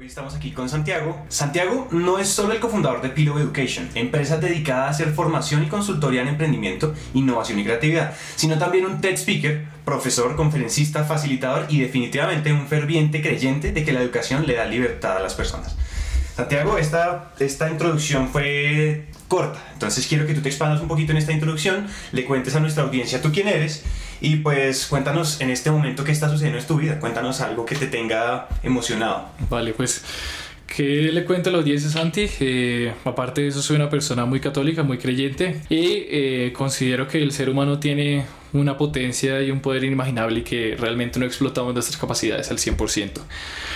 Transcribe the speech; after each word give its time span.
Hoy 0.00 0.06
estamos 0.06 0.34
aquí 0.34 0.52
con 0.52 0.66
Santiago. 0.70 1.26
Santiago 1.28 1.86
no 1.90 2.18
es 2.18 2.26
solo 2.26 2.54
el 2.54 2.60
cofundador 2.60 3.02
de 3.02 3.10
Pillow 3.10 3.38
Education, 3.38 3.86
empresa 3.94 4.38
dedicada 4.38 4.86
a 4.86 4.88
hacer 4.88 5.12
formación 5.12 5.62
y 5.62 5.66
consultoría 5.66 6.22
en 6.22 6.28
emprendimiento, 6.28 6.94
innovación 7.12 7.58
y 7.58 7.64
creatividad, 7.64 8.14
sino 8.34 8.56
también 8.56 8.86
un 8.86 9.02
TED 9.02 9.16
Speaker, 9.16 9.66
profesor, 9.84 10.36
conferencista, 10.36 11.04
facilitador 11.04 11.66
y 11.68 11.80
definitivamente 11.82 12.50
un 12.50 12.66
ferviente 12.66 13.20
creyente 13.20 13.72
de 13.72 13.84
que 13.84 13.92
la 13.92 14.00
educación 14.00 14.46
le 14.46 14.54
da 14.54 14.64
libertad 14.64 15.18
a 15.18 15.20
las 15.20 15.34
personas. 15.34 15.76
Santiago, 16.34 16.78
esta, 16.78 17.32
esta 17.38 17.68
introducción 17.68 18.30
fue 18.30 19.04
corta, 19.28 19.62
entonces 19.74 20.06
quiero 20.06 20.26
que 20.26 20.32
tú 20.32 20.40
te 20.40 20.48
expandas 20.48 20.80
un 20.80 20.88
poquito 20.88 21.12
en 21.12 21.18
esta 21.18 21.32
introducción, 21.32 21.88
le 22.12 22.24
cuentes 22.24 22.56
a 22.56 22.60
nuestra 22.60 22.84
audiencia 22.84 23.20
tú 23.20 23.32
quién 23.32 23.48
eres 23.48 23.84
y 24.20 24.36
pues 24.36 24.86
cuéntanos 24.86 25.40
en 25.40 25.50
este 25.50 25.70
momento 25.70 26.04
qué 26.04 26.12
está 26.12 26.28
sucediendo 26.28 26.58
en 26.58 26.66
tu 26.66 26.76
vida, 26.76 26.98
cuéntanos 26.98 27.40
algo 27.40 27.64
que 27.64 27.74
te 27.74 27.86
tenga 27.86 28.48
emocionado. 28.62 29.28
Vale, 29.48 29.72
pues 29.72 30.04
¿Qué 30.66 31.10
le 31.10 31.24
cuento 31.24 31.50
a 31.50 31.52
la 31.52 31.58
audiencia, 31.58 31.90
Santi? 31.90 32.28
Eh, 32.38 32.94
aparte 33.04 33.40
de 33.40 33.48
eso, 33.48 33.60
soy 33.60 33.74
una 33.74 33.90
persona 33.90 34.24
muy 34.24 34.38
católica, 34.38 34.84
muy 34.84 34.98
creyente 34.98 35.62
y 35.68 36.06
eh, 36.08 36.52
considero 36.56 37.08
que 37.08 37.20
el 37.20 37.32
ser 37.32 37.50
humano 37.50 37.80
tiene 37.80 38.24
una 38.52 38.76
potencia 38.76 39.42
y 39.42 39.50
un 39.50 39.60
poder 39.60 39.84
inimaginable 39.84 40.40
y 40.40 40.42
que 40.42 40.76
realmente 40.78 41.18
no 41.18 41.26
explotamos 41.26 41.74
nuestras 41.74 41.96
capacidades 41.96 42.50
al 42.50 42.58
100%. 42.58 43.20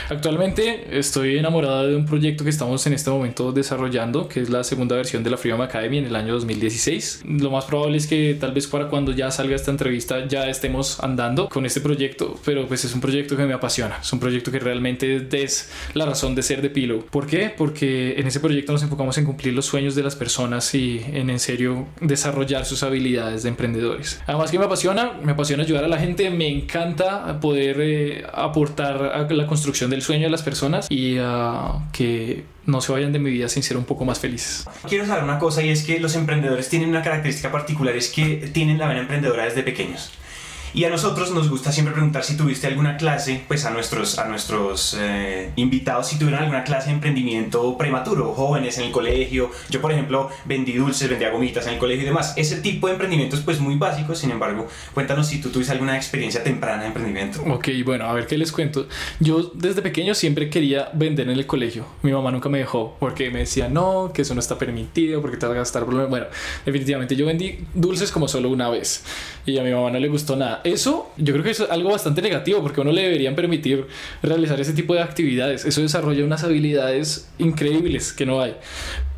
Actualmente 0.09 0.99
estoy 0.99 1.39
enamorado 1.39 1.89
de 1.89 1.97
un 1.97 2.07
proyecto 2.07 2.45
que 2.45 2.51
estamos 2.51 2.87
en 2.87 2.93
este 2.93 3.11
momento 3.11 3.53
desarrollando, 3.53 4.29
que 4.29 4.41
es 4.41 4.51
la 4.51 4.65
segunda 4.65 4.97
versión 4.97 5.25
de 5.25 5.31
la 5.31 5.37
Freedom 5.37 5.61
Academy 5.61 5.99
en 5.99 6.07
el 6.07 6.17
año 6.17 6.35
2016. 6.35 7.23
Lo 7.27 7.51
más 7.51 7.65
probable 7.65 7.97
es 7.97 8.07
que 8.07 8.37
tal 8.39 8.53
vez 8.53 8.67
para 8.67 8.89
cuando 8.89 9.13
ya 9.13 9.31
salga 9.31 9.57
esta 9.57 9.71
entrevista 9.71 10.27
ya 10.27 10.49
estemos 10.49 11.01
andando 11.01 11.49
con 11.49 11.67
este 11.67 11.81
proyecto, 11.81 12.39
pero 12.45 12.67
pues 12.67 12.85
es 12.85 12.95
un 12.95 13.01
proyecto 13.01 13.37
que 13.37 13.45
me 13.45 13.55
apasiona, 13.55 13.99
es 14.03 14.13
un 14.13 14.21
proyecto 14.21 14.51
que 14.51 14.59
realmente 14.59 15.27
es 15.33 15.71
la 15.95 16.07
razón 16.07 16.35
de 16.35 16.43
ser 16.43 16.63
de 16.63 16.71
Pilo. 16.71 17.05
¿Por 17.07 17.27
qué? 17.27 17.53
Porque 17.57 18.15
en 18.19 18.27
ese 18.27 18.41
proyecto 18.41 18.73
nos 18.73 18.83
enfocamos 18.83 19.17
en 19.19 19.25
cumplir 19.25 19.55
los 19.55 19.67
sueños 19.67 19.95
de 19.95 20.03
las 20.03 20.17
personas 20.17 20.75
y 20.75 21.05
en 21.13 21.31
en 21.31 21.41
serio 21.41 21.87
desarrollar 22.01 22.65
sus 22.65 22.83
habilidades 22.83 23.43
de 23.43 23.49
emprendedores. 23.51 24.21
Además 24.27 24.51
que 24.51 24.59
me 24.59 24.64
apasiona, 24.65 25.13
me 25.23 25.33
apasiona 25.33 25.63
ayudar 25.63 25.85
a 25.85 25.89
la 25.89 25.99
gente, 25.99 26.31
me 26.31 26.49
encanta 26.49 27.41
poder 27.41 27.77
eh, 27.81 28.27
aportar 28.33 29.03
a 29.05 29.33
la 29.33 29.47
construcción 29.47 29.91
del 29.91 30.03
sueño 30.03 30.25
de 30.25 30.31
las 30.31 30.43
personas 30.43 30.87
y 30.91 31.19
a 31.19 31.89
que 31.93 32.45
no 32.67 32.81
se 32.81 32.93
vayan 32.93 33.13
de 33.13 33.19
mi 33.19 33.31
vida 33.31 33.49
sin 33.49 33.63
ser 33.63 33.77
un 33.77 33.85
poco 33.85 34.05
más 34.05 34.19
felices. 34.19 34.67
Quiero 34.89 35.07
saber 35.07 35.25
una 35.25 35.39
cosa 35.39 35.63
y 35.63 35.69
es 35.69 35.85
que 35.85 36.01
los 36.01 36.15
emprendedores 36.17 36.69
tienen 36.69 36.89
una 36.89 37.03
característica 37.03 37.53
particular, 37.53 37.95
es 37.97 38.11
que 38.11 38.51
tienen 38.53 38.79
la 38.79 38.89
vena 38.89 39.01
emprendedora 39.01 39.45
desde 39.45 39.63
pequeños. 39.63 40.13
Y 40.75 40.83
a 40.83 40.91
nosotros 40.91 41.31
nos 41.31 41.49
gusta 41.49 41.71
siempre 41.71 41.95
preguntar 41.95 42.25
si 42.25 42.37
tuviste 42.37 42.67
alguna 42.67 42.97
clase, 42.97 43.45
pues 43.47 43.65
a 43.65 43.71
nuestros, 43.71 44.19
a 44.19 44.27
nuestros 44.27 44.97
eh, 44.99 45.53
invitados, 45.55 46.09
si 46.09 46.19
tuvieron 46.19 46.41
alguna 46.43 46.65
clase 46.65 46.89
de 46.89 46.95
emprendimiento 46.95 47.79
prematuro, 47.79 48.35
jóvenes 48.35 48.77
en 48.79 48.87
el 48.87 48.91
colegio. 48.91 49.53
Yo, 49.71 49.81
por 49.81 49.93
ejemplo, 49.93 50.31
vendí 50.45 50.73
dulces, 50.73 51.09
vendía 51.09 51.31
gomitas 51.31 51.69
en 51.69 51.75
el 51.75 51.79
colegio 51.79 52.03
y 52.03 52.07
demás. 52.07 52.35
Ese 52.37 52.57
tipo 52.57 52.89
de 52.89 52.95
emprendimientos, 52.95 53.41
pues 53.43 53.61
muy 53.61 53.77
básicos, 53.77 54.19
sin 54.19 54.33
embargo, 54.33 54.67
cuéntanos 54.93 55.29
si 55.29 55.41
tú 55.41 55.51
tuviste 55.51 55.71
alguna 55.71 55.97
experiencia 55.97 56.43
temprana 56.43 56.83
de 56.83 56.89
emprendimiento. 56.89 57.41
Ok, 57.47 57.69
bueno, 57.85 58.07
a 58.07 58.13
ver 58.13 58.27
qué 58.27 58.37
les 58.37 58.51
cuento. 58.51 58.89
Yo 59.21 59.53
desde 59.55 59.81
pequeño 59.81 60.17
siempre 60.17 60.51
quería 60.51 60.91
vender 60.93 61.29
en 61.29 61.39
el 61.39 61.47
colegio. 61.47 61.87
Mi 62.03 62.11
mamá 62.11 62.33
nunca 62.33 62.49
me 62.49 62.59
dejó 62.59 62.97
porque 62.99 63.31
me 63.31 63.39
decía, 63.39 63.69
no, 63.69 64.11
que 64.13 64.23
eso 64.23 64.35
no 64.35 64.41
está 64.41 64.59
permitido, 64.59 65.21
porque 65.23 65.37
te 65.37 65.47
vas 65.47 65.55
a 65.55 65.59
gastar. 65.59 65.85
Bueno, 65.85 66.27
definitivamente 66.67 67.15
yo 67.15 67.27
vendí 67.27 67.61
dulces 67.75 68.11
como 68.11 68.27
solo 68.27 68.51
una 68.51 68.69
vez 68.71 69.05
y 69.47 69.57
a 69.59 69.63
mi 69.63 69.71
mamá 69.71 69.93
no 69.93 70.01
le 70.01 70.09
gustó 70.09 70.35
nada 70.35 70.63
eso 70.65 71.13
yo 71.17 71.33
creo 71.33 71.45
que 71.45 71.51
es 71.51 71.61
algo 71.61 71.91
bastante 71.91 72.23
negativo 72.23 72.63
porque 72.63 72.81
uno 72.81 72.91
le 72.91 73.03
deberían 73.03 73.35
permitir 73.35 73.87
realizar 74.23 74.61
ese 74.61 74.73
tipo 74.73 74.95
de 74.95 75.03
actividades. 75.03 75.65
Eso 75.65 75.83
desarrolla 75.83 76.25
unas 76.25 76.43
habilidades 76.43 77.29
increíbles 77.39 78.13
que 78.13 78.27
no 78.27 78.41
hay. 78.41 78.57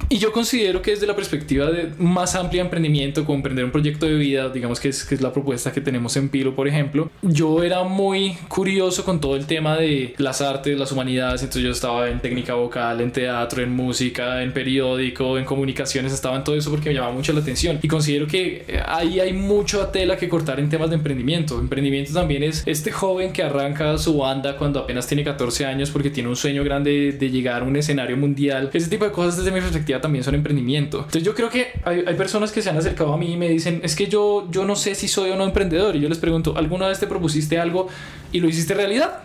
Y 0.08 0.18
yo 0.18 0.32
considero 0.32 0.82
que 0.82 0.92
desde 0.92 1.06
la 1.06 1.16
perspectiva 1.16 1.66
de 1.66 1.90
más 1.98 2.36
amplia 2.36 2.62
emprendimiento, 2.62 3.24
como 3.24 3.36
emprender 3.36 3.64
un 3.64 3.72
proyecto 3.72 4.06
de 4.06 4.14
vida, 4.14 4.48
digamos 4.50 4.78
que 4.78 4.88
es, 4.88 5.04
que 5.04 5.16
es 5.16 5.20
la 5.20 5.32
propuesta 5.32 5.72
que 5.72 5.80
tenemos 5.80 6.16
en 6.16 6.28
Pilo, 6.28 6.54
por 6.54 6.68
ejemplo, 6.68 7.10
yo 7.22 7.64
era 7.64 7.82
muy 7.82 8.36
curioso 8.46 9.04
con 9.04 9.20
todo 9.20 9.34
el 9.34 9.46
tema 9.46 9.76
de 9.76 10.14
las 10.18 10.40
artes, 10.40 10.78
las 10.78 10.92
humanidades, 10.92 11.42
entonces 11.42 11.64
yo 11.64 11.72
estaba 11.72 12.08
en 12.08 12.20
técnica 12.20 12.54
vocal, 12.54 13.00
en 13.00 13.10
teatro, 13.10 13.62
en 13.62 13.72
música, 13.74 14.44
en 14.44 14.52
periódico, 14.52 15.38
en 15.38 15.44
comunicaciones, 15.44 16.12
estaba 16.12 16.36
en 16.36 16.44
todo 16.44 16.54
eso 16.54 16.70
porque 16.70 16.90
me 16.90 16.94
llamaba 16.94 17.12
mucho 17.12 17.32
la 17.32 17.40
atención. 17.40 17.80
Y 17.82 17.88
considero 17.88 18.28
que 18.28 18.64
eh, 18.68 18.82
ahí 18.86 19.18
hay 19.18 19.32
mucha 19.32 19.90
tela 19.90 20.16
que 20.16 20.28
cortar 20.28 20.60
en 20.60 20.68
temas 20.68 20.88
de 20.88 20.96
emprendimiento. 20.96 21.58
Emprendimiento 21.58 22.12
también 22.12 22.44
es 22.44 22.62
este 22.66 22.92
joven 22.92 23.32
que 23.32 23.42
arranca 23.42 23.98
su 23.98 24.16
banda 24.18 24.56
cuando 24.56 24.78
apenas 24.78 25.08
tiene 25.08 25.24
14 25.24 25.66
años 25.66 25.90
porque 25.90 26.10
tiene 26.10 26.28
un 26.28 26.36
sueño 26.36 26.62
grande 26.62 27.16
de 27.18 27.30
llegar 27.30 27.62
a 27.62 27.64
un 27.64 27.74
escenario 27.74 28.16
mundial. 28.16 28.70
Ese 28.72 28.88
tipo 28.88 29.04
de 29.04 29.10
cosas 29.10 29.38
desde 29.38 29.50
mi 29.50 29.60
perspectiva 29.60 29.85
también 30.00 30.24
son 30.24 30.34
emprendimiento. 30.34 30.98
Entonces 30.98 31.22
yo 31.22 31.34
creo 31.34 31.48
que 31.48 31.68
hay, 31.84 32.04
hay, 32.06 32.14
personas 32.14 32.52
que 32.52 32.62
se 32.62 32.70
han 32.70 32.76
acercado 32.76 33.12
a 33.12 33.16
mí 33.16 33.32
y 33.32 33.36
me 33.36 33.48
dicen, 33.48 33.80
es 33.82 33.94
que 33.94 34.06
yo, 34.06 34.48
yo 34.50 34.64
no 34.64 34.76
sé 34.76 34.94
si 34.94 35.08
soy 35.08 35.30
o 35.30 35.36
no 35.36 35.44
emprendedor. 35.44 35.96
Y 35.96 36.00
yo 36.00 36.08
les 36.08 36.18
pregunto, 36.18 36.56
¿alguna 36.56 36.88
vez 36.88 36.98
te 37.00 37.06
propusiste 37.06 37.58
algo 37.58 37.88
y 38.32 38.40
lo 38.40 38.48
hiciste 38.48 38.74
realidad? 38.74 39.22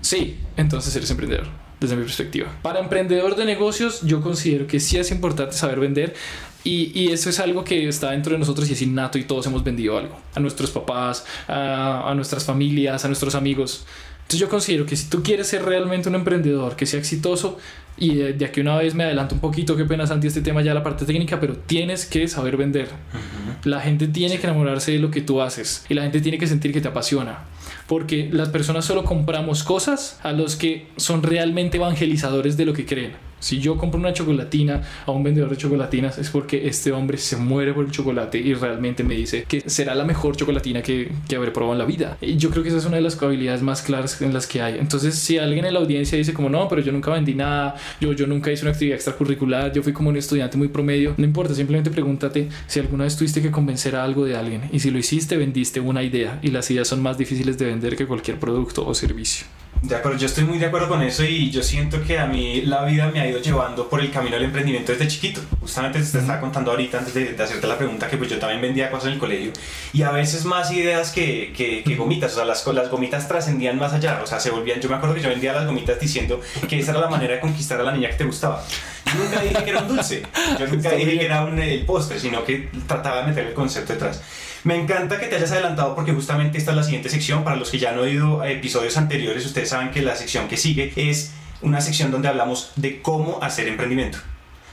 Sí, 0.00 0.38
entonces 0.56 0.94
eres 0.96 1.10
emprendedor 1.10 1.46
desde 1.80 1.96
mi 1.96 2.02
perspectiva. 2.02 2.48
Para 2.62 2.80
emprendedor 2.80 3.36
de 3.36 3.44
negocios, 3.44 4.02
yo 4.02 4.20
considero 4.20 4.66
que 4.66 4.80
sí 4.80 4.98
es 4.98 5.10
importante 5.10 5.56
saber 5.56 5.80
vender. 5.80 6.14
Y, 6.62 6.92
y, 6.94 7.10
eso 7.10 7.30
es 7.30 7.40
algo 7.40 7.64
que 7.64 7.88
está 7.88 8.10
dentro 8.10 8.34
de 8.34 8.38
nosotros 8.38 8.68
y 8.68 8.74
es 8.74 8.82
innato 8.82 9.16
y 9.16 9.24
todos 9.24 9.46
hemos 9.46 9.64
vendido 9.64 9.96
algo. 9.96 10.14
A 10.34 10.40
nuestros 10.40 10.70
papás, 10.70 11.24
a, 11.48 12.10
a 12.10 12.14
nuestras 12.14 12.44
familias, 12.44 13.02
a 13.06 13.08
nuestros 13.08 13.34
amigos. 13.34 13.86
Entonces 14.30 14.46
yo 14.46 14.48
considero 14.48 14.86
que 14.86 14.94
si 14.94 15.10
tú 15.10 15.24
quieres 15.24 15.48
ser 15.48 15.64
realmente 15.64 16.08
un 16.08 16.14
emprendedor 16.14 16.76
que 16.76 16.86
sea 16.86 17.00
exitoso, 17.00 17.58
y 17.98 18.14
de, 18.14 18.32
de, 18.32 18.44
aquí 18.44 18.60
una 18.60 18.76
vez 18.76 18.94
me 18.94 19.02
adelanto 19.02 19.34
un 19.34 19.40
poquito, 19.40 19.76
qué 19.76 19.84
pena 19.84 20.06
Santi 20.06 20.28
este 20.28 20.40
tema 20.40 20.62
ya 20.62 20.72
la 20.72 20.84
parte 20.84 21.04
técnica, 21.04 21.40
pero 21.40 21.56
tienes 21.56 22.06
que 22.06 22.28
saber 22.28 22.56
vender. 22.56 22.86
Uh 22.86 23.16
-huh. 23.16 23.64
La 23.64 23.80
gente 23.80 24.06
tiene 24.06 24.38
que 24.38 24.46
enamorarse 24.46 24.92
de 24.92 25.00
lo 25.00 25.10
que 25.10 25.20
tú 25.20 25.42
haces 25.42 25.84
y 25.88 25.94
la 25.94 26.02
gente 26.02 26.20
tiene 26.20 26.38
que 26.38 26.46
sentir 26.46 26.72
que 26.72 26.80
te 26.80 26.86
apasiona. 26.86 27.40
Porque 27.88 28.30
las 28.32 28.50
personas 28.50 28.84
solo 28.84 29.02
compramos 29.02 29.64
cosas 29.64 30.20
a 30.22 30.30
los 30.30 30.54
que 30.54 30.86
son 30.96 31.24
realmente 31.24 31.78
evangelizadores 31.78 32.56
de 32.56 32.66
lo 32.66 32.72
que 32.72 32.86
creen. 32.86 33.29
Si 33.40 33.58
yo 33.58 33.76
compro 33.76 33.98
una 33.98 34.12
chocolatina 34.12 34.82
a 35.06 35.10
un 35.10 35.22
vendedor 35.22 35.50
de 35.50 35.56
chocolatinas 35.56 36.18
es 36.18 36.30
porque 36.30 36.68
este 36.68 36.92
hombre 36.92 37.18
se 37.18 37.36
muere 37.36 37.72
por 37.72 37.84
el 37.84 37.90
chocolate 37.90 38.38
y 38.38 38.54
realmente 38.54 39.02
me 39.02 39.14
dice 39.14 39.44
que 39.48 39.62
será 39.68 39.94
la 39.94 40.04
mejor 40.04 40.36
chocolatina 40.36 40.82
que, 40.82 41.10
que 41.28 41.36
habré 41.36 41.50
probado 41.50 41.72
en 41.72 41.78
la 41.78 41.84
vida. 41.84 42.16
Y 42.20 42.36
yo 42.36 42.50
creo 42.50 42.62
que 42.62 42.68
esa 42.68 42.78
es 42.78 42.84
una 42.84 42.96
de 42.96 43.02
las 43.02 43.20
habilidades 43.20 43.62
más 43.62 43.82
claras 43.82 44.20
en 44.22 44.32
las 44.32 44.46
que 44.46 44.62
hay. 44.62 44.78
Entonces, 44.78 45.14
si 45.14 45.38
alguien 45.38 45.64
en 45.64 45.74
la 45.74 45.80
audiencia 45.80 46.16
dice 46.16 46.32
como 46.32 46.48
no, 46.48 46.68
pero 46.68 46.82
yo 46.82 46.92
nunca 46.92 47.10
vendí 47.12 47.34
nada, 47.34 47.74
yo, 48.00 48.12
yo 48.12 48.26
nunca 48.26 48.52
hice 48.52 48.62
una 48.62 48.72
actividad 48.72 48.96
extracurricular, 48.96 49.72
yo 49.72 49.82
fui 49.82 49.92
como 49.92 50.10
un 50.10 50.16
estudiante 50.16 50.56
muy 50.56 50.68
promedio, 50.68 51.14
no 51.16 51.24
importa, 51.24 51.54
simplemente 51.54 51.90
pregúntate 51.90 52.48
si 52.66 52.80
alguna 52.80 53.04
vez 53.04 53.16
tuviste 53.16 53.42
que 53.42 53.50
convencer 53.50 53.96
a 53.96 54.04
algo 54.04 54.24
de 54.24 54.36
alguien 54.36 54.62
y 54.72 54.80
si 54.80 54.90
lo 54.90 54.98
hiciste, 54.98 55.36
vendiste 55.36 55.80
una 55.80 56.02
idea 56.02 56.38
y 56.42 56.50
las 56.50 56.70
ideas 56.70 56.88
son 56.88 57.02
más 57.02 57.18
difíciles 57.18 57.58
de 57.58 57.66
vender 57.66 57.96
que 57.96 58.06
cualquier 58.06 58.38
producto 58.38 58.86
o 58.86 58.94
servicio. 58.94 59.46
De 59.82 59.96
acuerdo, 59.96 60.18
yo 60.18 60.26
estoy 60.26 60.44
muy 60.44 60.58
de 60.58 60.66
acuerdo 60.66 60.88
con 60.88 61.02
eso 61.02 61.24
y 61.24 61.50
yo 61.50 61.62
siento 61.62 62.02
que 62.02 62.18
a 62.18 62.26
mí 62.26 62.60
la 62.62 62.84
vida 62.84 63.10
me 63.10 63.20
ha 63.20 63.26
ido 63.26 63.40
llevando 63.40 63.88
por 63.88 64.00
el 64.00 64.10
camino 64.10 64.36
del 64.36 64.44
emprendimiento 64.44 64.92
desde 64.92 65.08
chiquito. 65.08 65.40
Justamente 65.58 66.00
te 66.00 66.18
estaba 66.18 66.38
contando 66.38 66.70
ahorita 66.70 66.98
antes 66.98 67.14
de, 67.14 67.32
de, 67.32 67.42
hacerte 67.42 67.66
la 67.66 67.78
pregunta 67.78 68.06
que 68.06 68.18
pues 68.18 68.28
yo 68.28 68.38
también 68.38 68.60
vendía 68.60 68.90
cosas 68.90 69.06
en 69.06 69.12
el 69.14 69.18
colegio 69.18 69.52
y 69.94 70.02
a 70.02 70.10
veces 70.10 70.44
más 70.44 70.70
ideas 70.70 71.12
que, 71.12 71.54
que, 71.56 71.82
que 71.82 71.96
gomitas, 71.96 72.32
o 72.32 72.34
sea, 72.36 72.44
las, 72.44 72.66
las 72.66 72.90
gomitas 72.90 73.26
trascendían 73.26 73.78
más 73.78 73.94
allá, 73.94 74.20
o 74.22 74.26
sea, 74.26 74.38
se 74.38 74.50
volvían, 74.50 74.80
yo 74.80 74.90
me 74.90 74.96
acuerdo 74.96 75.14
que 75.14 75.22
yo 75.22 75.30
vendía 75.30 75.54
las 75.54 75.64
gomitas 75.64 75.98
diciendo 75.98 76.42
que 76.68 76.78
esa 76.78 76.90
era 76.90 77.00
la 77.00 77.08
manera 77.08 77.34
de 77.34 77.40
conquistar 77.40 77.80
a 77.80 77.82
la 77.82 77.92
niña 77.92 78.10
que 78.10 78.16
te 78.16 78.24
gustaba. 78.24 78.62
Yo 79.06 79.24
nunca 79.24 79.40
dije 79.40 79.64
que 79.64 79.70
era 79.70 79.80
un 79.80 79.88
dulce, 79.88 80.22
yo 80.58 80.66
nunca 80.66 80.90
dije 80.90 81.18
que 81.18 81.24
era 81.24 81.44
un 81.44 81.58
el 81.58 81.86
postre, 81.86 82.20
sino 82.20 82.44
que 82.44 82.68
trataba 82.86 83.22
de 83.22 83.28
meter 83.28 83.46
el 83.46 83.54
concepto 83.54 83.94
detrás. 83.94 84.20
Me 84.62 84.76
encanta 84.76 85.18
que 85.18 85.26
te 85.26 85.36
hayas 85.36 85.52
adelantado 85.52 85.94
porque 85.94 86.12
justamente 86.12 86.58
esta 86.58 86.72
es 86.72 86.76
la 86.76 86.82
siguiente 86.82 87.08
sección. 87.08 87.44
Para 87.44 87.56
los 87.56 87.70
que 87.70 87.78
ya 87.78 87.90
han 87.90 87.98
oído 87.98 88.44
episodios 88.44 88.98
anteriores, 88.98 89.46
ustedes 89.46 89.70
saben 89.70 89.90
que 89.90 90.02
la 90.02 90.14
sección 90.16 90.48
que 90.48 90.58
sigue 90.58 90.92
es 90.96 91.32
una 91.62 91.80
sección 91.80 92.10
donde 92.10 92.28
hablamos 92.28 92.72
de 92.76 93.00
cómo 93.00 93.42
hacer 93.42 93.68
emprendimiento. 93.68 94.18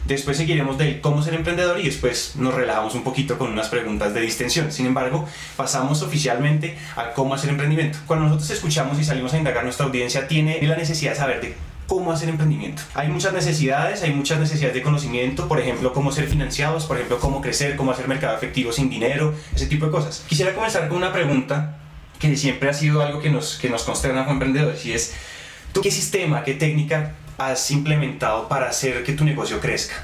Después 0.06 0.36
seguiremos 0.36 0.78
del 0.78 1.00
cómo 1.00 1.22
ser 1.22 1.36
emprendedor 1.36 1.80
y 1.80 1.84
después 1.84 2.36
nos 2.36 2.54
relajamos 2.54 2.96
un 2.96 3.04
poquito 3.04 3.38
con 3.38 3.52
unas 3.52 3.70
preguntas 3.70 4.14
de 4.14 4.22
distensión. 4.22 4.74
Sin 4.74 4.86
embargo, 4.86 5.26
pasamos 5.56 6.02
oficialmente 6.02 6.78
a 6.98 7.12
cómo 7.12 7.34
hacer 7.34 7.50
emprendimiento. 7.50 7.98
Cuando 8.06 8.26
nosotros 8.26 8.50
escuchamos 8.50 9.00
y 9.00 9.06
salimos 9.06 9.34
a 9.34 9.38
indagar, 9.38 9.64
nuestra 9.64 9.86
audiencia 9.86 10.28
tiene 10.28 10.62
la 10.64 10.76
necesidad 10.76 11.12
de 11.12 11.18
saber 11.18 11.42
de 11.42 11.56
cómo 11.88 12.12
hacer 12.12 12.30
emprendimiento. 12.30 12.84
Hay 12.94 13.08
muchas 13.08 13.34
necesidades, 13.34 14.04
hay 14.04 14.14
muchas 14.14 14.40
necesidades 14.40 14.76
de 14.76 14.82
conocimiento, 14.82 15.48
por 15.48 15.60
ejemplo, 15.60 15.94
cómo 15.94 16.12
ser 16.12 16.28
financiados, 16.28 16.86
por 16.86 16.98
ejemplo, 16.98 17.20
cómo 17.20 17.42
crecer, 17.42 17.76
cómo 17.76 17.92
hacer 17.92 18.08
mercado 18.08 18.36
efectivo 18.36 18.72
sin 18.72 18.90
dinero, 18.90 19.34
ese 19.56 19.68
tipo 19.68 19.86
de 19.86 19.92
cosas. 19.92 20.24
Quisiera 20.28 20.54
comenzar 20.54 20.88
con 20.90 20.98
una 20.98 21.14
pregunta 21.14 21.80
que 22.20 22.36
siempre 22.36 22.70
ha 22.70 22.74
sido 22.74 23.02
algo 23.02 23.20
que 23.20 23.30
nos, 23.30 23.58
que 23.58 23.70
nos 23.70 23.84
consterna 23.84 24.24
como 24.24 24.34
emprendedores 24.34 24.86
y 24.86 24.94
es, 24.94 25.14
¿tú 25.72 25.82
qué 25.82 25.92
sistema, 25.92 26.44
qué 26.44 26.54
técnica 26.54 27.16
has 27.38 27.72
implementado 27.72 28.48
para 28.48 28.70
hacer 28.70 29.04
que 29.04 29.14
tu 29.14 29.24
negocio 29.24 29.60
crezca? 29.60 29.96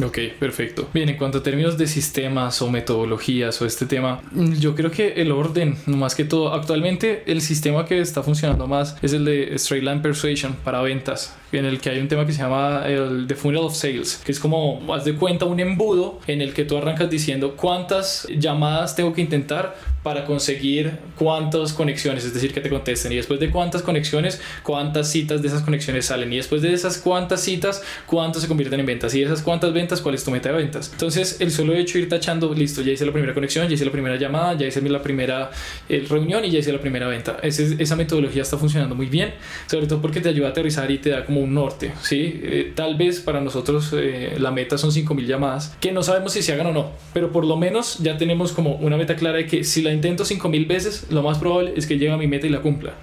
Ok, 0.00 0.18
perfecto. 0.38 0.88
Bien, 0.94 1.08
en 1.08 1.16
cuanto 1.16 1.38
a 1.38 1.42
términos 1.42 1.76
de 1.76 1.86
sistemas 1.86 2.62
o 2.62 2.70
metodologías 2.70 3.60
o 3.60 3.66
este 3.66 3.84
tema, 3.84 4.22
yo 4.58 4.74
creo 4.74 4.90
que 4.90 5.14
el 5.20 5.30
orden, 5.32 5.76
más 5.86 6.14
que 6.14 6.24
todo, 6.24 6.54
actualmente 6.54 7.24
el 7.26 7.42
sistema 7.42 7.84
que 7.84 8.00
está 8.00 8.22
funcionando 8.22 8.66
más 8.66 8.96
es 9.02 9.12
el 9.12 9.26
de 9.26 9.54
Straight 9.56 9.84
Line 9.84 10.00
Persuasion 10.00 10.56
para 10.64 10.80
ventas, 10.80 11.36
en 11.52 11.64
el 11.64 11.80
que 11.80 11.90
hay 11.90 12.00
un 12.00 12.08
tema 12.08 12.26
que 12.26 12.32
se 12.32 12.42
llama 12.42 12.84
el 12.86 13.26
The 13.26 13.34
Funnel 13.34 13.62
of 13.62 13.74
Sales, 13.74 14.22
que 14.24 14.32
es 14.32 14.40
como, 14.40 14.82
haz 14.92 15.04
de 15.04 15.14
cuenta, 15.14 15.44
un 15.44 15.60
embudo 15.60 16.20
en 16.26 16.40
el 16.40 16.54
que 16.54 16.64
tú 16.64 16.76
arrancas 16.76 17.10
diciendo 17.10 17.54
cuántas 17.56 18.26
llamadas 18.38 18.96
tengo 18.96 19.12
que 19.12 19.20
intentar 19.20 19.74
para 20.02 20.24
conseguir 20.24 20.98
cuántas 21.16 21.72
conexiones, 21.72 22.24
es 22.24 22.34
decir, 22.34 22.52
que 22.52 22.60
te 22.60 22.68
contesten. 22.68 23.12
Y 23.12 23.16
después 23.16 23.38
de 23.38 23.50
cuántas 23.50 23.82
conexiones, 23.82 24.40
cuántas 24.62 25.10
citas 25.10 25.42
de 25.42 25.48
esas 25.48 25.62
conexiones 25.62 26.06
salen. 26.06 26.32
Y 26.32 26.36
después 26.36 26.60
de 26.60 26.72
esas 26.72 26.98
cuántas 26.98 27.40
citas, 27.40 27.82
cuántas 28.06 28.42
se 28.42 28.48
convierten 28.48 28.80
en 28.80 28.86
ventas. 28.86 29.14
Y 29.14 29.20
de 29.20 29.26
esas 29.26 29.42
cuántas 29.42 29.72
ventas, 29.72 30.00
cuál 30.00 30.16
es 30.16 30.24
tu 30.24 30.32
meta 30.32 30.48
de 30.48 30.56
ventas. 30.56 30.90
Entonces, 30.92 31.40
el 31.40 31.52
solo 31.52 31.74
hecho 31.74 31.98
de 31.98 32.04
ir 32.04 32.08
tachando, 32.08 32.52
listo, 32.52 32.82
ya 32.82 32.92
hice 32.92 33.06
la 33.06 33.12
primera 33.12 33.32
conexión, 33.32 33.68
ya 33.68 33.74
hice 33.74 33.84
la 33.84 33.92
primera 33.92 34.16
llamada, 34.16 34.54
ya 34.54 34.66
hice 34.66 34.80
la 34.82 35.02
primera 35.02 35.50
eh, 35.88 36.04
reunión 36.08 36.44
y 36.44 36.50
ya 36.50 36.58
hice 36.58 36.72
la 36.72 36.80
primera 36.80 37.06
venta. 37.06 37.38
esa 37.42 37.96
metodología 37.96 38.42
está 38.42 38.58
funcionando 38.58 38.96
muy 38.96 39.06
bien, 39.06 39.34
sobre 39.66 39.86
todo 39.86 40.02
porque 40.02 40.20
te 40.20 40.28
ayuda 40.28 40.48
a 40.48 40.50
aterrizar 40.50 40.90
y 40.90 40.98
te 40.98 41.10
da 41.10 41.24
como 41.24 41.41
un 41.42 41.54
norte. 41.54 41.92
¿sí? 42.02 42.40
Eh, 42.42 42.72
tal 42.74 42.96
vez 42.96 43.20
para 43.20 43.40
nosotros 43.40 43.92
eh, 43.94 44.36
la 44.38 44.50
meta 44.50 44.78
son 44.78 44.90
5.000 44.90 45.26
llamadas, 45.26 45.76
que 45.80 45.92
no 45.92 46.02
sabemos 46.02 46.32
si 46.32 46.42
se 46.42 46.52
hagan 46.52 46.66
o 46.66 46.72
no, 46.72 46.92
pero 47.12 47.32
por 47.32 47.44
lo 47.44 47.56
menos 47.56 47.98
ya 47.98 48.16
tenemos 48.16 48.52
como 48.52 48.76
una 48.76 48.96
meta 48.96 49.16
clara 49.16 49.38
de 49.38 49.46
que 49.46 49.64
si 49.64 49.82
la 49.82 49.92
intento 49.92 50.24
5000 50.24 50.66
veces, 50.66 51.06
lo 51.10 51.22
más 51.22 51.38
probable 51.38 51.74
es 51.76 51.86
que 51.86 51.98
llegue 51.98 52.12
a 52.12 52.16
mi 52.16 52.26
meta 52.26 52.46
y 52.46 52.50
la 52.50 52.60
cumpla. 52.60 52.94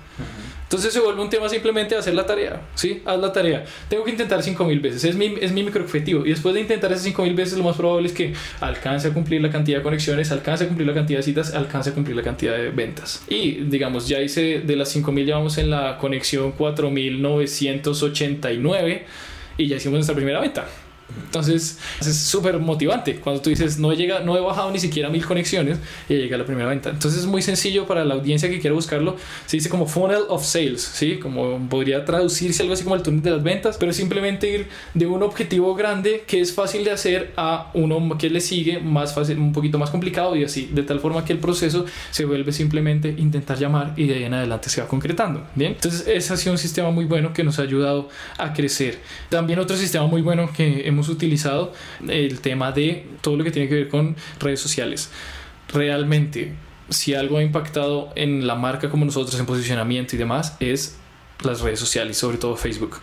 Entonces 0.70 0.94
se 0.94 1.00
vuelve 1.00 1.20
un 1.20 1.32
tema 1.32 1.50
simplemente 1.50 1.96
hacer 1.96 2.14
la 2.14 2.28
tarea, 2.28 2.62
¿sí? 2.76 3.02
Haz 3.04 3.20
la 3.20 3.34
tarea. 3.34 3.66
Tengo 3.88 4.04
que 4.04 4.12
intentar 4.12 4.44
5000 4.44 4.80
veces, 4.80 5.04
es 5.04 5.16
mi, 5.16 5.34
es 5.42 5.52
mi 5.52 5.64
micro 5.64 5.84
objetivo. 5.84 6.24
Y 6.28 6.30
después 6.30 6.54
de 6.54 6.62
intentar 6.62 6.92
esas 6.92 7.06
5000 7.06 7.34
veces, 7.34 7.58
lo 7.58 7.64
más 7.64 7.76
probable 7.76 8.08
es 8.08 8.14
que 8.14 8.36
alcance 8.60 9.08
a 9.08 9.12
cumplir 9.12 9.42
la 9.42 9.50
cantidad 9.50 9.80
de 9.80 9.84
conexiones, 9.84 10.32
alcance 10.32 10.66
a 10.66 10.68
cumplir 10.68 10.88
la 10.88 10.94
cantidad 10.94 11.18
de 11.18 11.24
citas, 11.24 11.56
alcance 11.56 11.90
a 11.90 11.96
cumplir 11.96 12.16
la 12.16 12.22
cantidad 12.22 12.56
de 12.56 12.70
ventas. 12.70 13.24
Y 13.28 13.64
digamos, 13.64 14.08
ya 14.08 14.22
hice 14.22 14.60
de 14.60 14.76
las 14.76 14.90
5000, 14.90 15.26
ya 15.26 15.38
vamos 15.38 15.58
en 15.58 15.72
la 15.72 15.98
conexión 15.98 16.52
4989 16.52 19.06
y 19.58 19.68
ya 19.68 19.78
hicimos 19.78 19.96
nuestra 19.96 20.16
primera 20.16 20.40
venta. 20.40 20.68
Entonces 21.26 21.78
es 22.02 22.18
súper 22.18 22.60
motivante 22.60 23.16
cuando 23.16 23.42
tú 23.42 23.50
dices 23.50 23.80
no, 23.80 23.94
llega, 23.94 24.22
no 24.22 24.36
he 24.36 24.42
bajado 24.42 24.72
ni 24.72 24.80
siquiera 24.80 25.10
mil 25.10 25.26
conexiones 25.26 25.78
y 26.08 26.16
llega 26.16 26.38
la 26.38 26.46
primera 26.46 26.68
venta. 26.68 26.90
Entonces 26.90 27.22
es 27.22 27.26
muy 27.28 27.42
sencillo 27.42 27.86
para 27.86 28.04
la 28.06 28.16
audiencia 28.16 28.50
que 28.50 28.60
quiere 28.60 28.74
buscarlo. 28.74 29.16
Se 29.46 29.58
dice 29.58 29.70
como 29.70 29.86
funnel 29.86 30.24
of 30.30 30.44
sales, 30.44 30.82
¿sí? 30.82 31.18
Como 31.18 31.60
podría 31.70 32.06
traducirse 32.06 32.64
algo 32.64 32.74
así 32.74 32.84
como 32.84 32.96
el 32.96 33.04
túnel 33.04 33.22
de 33.22 33.32
las 33.32 33.44
ventas, 33.44 33.78
pero 33.78 33.94
simplemente 33.94 34.50
ir 34.50 34.68
de 34.94 35.06
un 35.06 35.24
objetivo 35.24 35.76
grande 35.76 36.24
que 36.26 36.42
es 36.42 36.54
fácil 36.54 36.84
de 36.84 36.92
hacer 36.92 37.34
a 37.38 37.72
uno 37.74 38.18
que 38.18 38.30
le 38.30 38.42
sigue 38.42 38.80
más 38.80 39.14
fácil, 39.14 39.38
un 39.38 39.54
poquito 39.54 39.78
más 39.78 39.90
complicado 39.90 40.36
y 40.36 40.44
así, 40.44 40.70
de 40.72 40.84
tal 40.84 41.00
forma 41.00 41.26
que 41.26 41.34
el 41.34 41.40
proceso 41.40 41.86
se 42.12 42.26
vuelve 42.26 42.52
simplemente 42.52 43.14
intentar 43.18 43.58
llamar 43.58 43.94
y 43.96 44.08
de 44.08 44.16
ahí 44.16 44.24
en 44.24 44.34
adelante 44.34 44.70
se 44.70 44.82
va 44.82 44.88
concretando. 44.88 45.46
Bien, 45.56 45.74
entonces 45.74 46.06
ese 46.08 46.34
ha 46.34 46.38
sido 46.38 46.54
un 46.54 46.58
sistema 46.58 46.92
muy 46.92 47.06
bueno 47.06 47.34
que 47.34 47.44
nos 47.44 47.60
ha 47.60 47.64
ayudado 47.64 48.10
a 48.38 48.54
crecer. 48.54 49.00
También 49.30 49.60
otro 49.60 49.78
sistema 49.78 50.08
muy 50.08 50.22
bueno 50.22 50.52
que 50.52 50.88
hemos 50.88 50.99
utilizado 51.08 51.72
el 52.08 52.42
tema 52.42 52.72
de 52.72 53.06
todo 53.22 53.38
lo 53.38 53.44
que 53.44 53.52
tiene 53.52 53.70
que 53.70 53.76
ver 53.76 53.88
con 53.88 54.16
redes 54.40 54.60
sociales. 54.60 55.10
Realmente, 55.72 56.54
si 56.90 57.14
algo 57.14 57.38
ha 57.38 57.44
impactado 57.44 58.12
en 58.16 58.48
la 58.48 58.56
marca 58.56 58.90
como 58.90 59.06
nosotros 59.06 59.40
en 59.40 59.46
posicionamiento 59.46 60.16
y 60.16 60.20
demás, 60.20 60.58
es 60.60 60.98
las 61.44 61.62
redes 61.62 61.80
sociales, 61.80 62.18
sobre 62.18 62.38
todo 62.38 62.56
Facebook. 62.56 62.98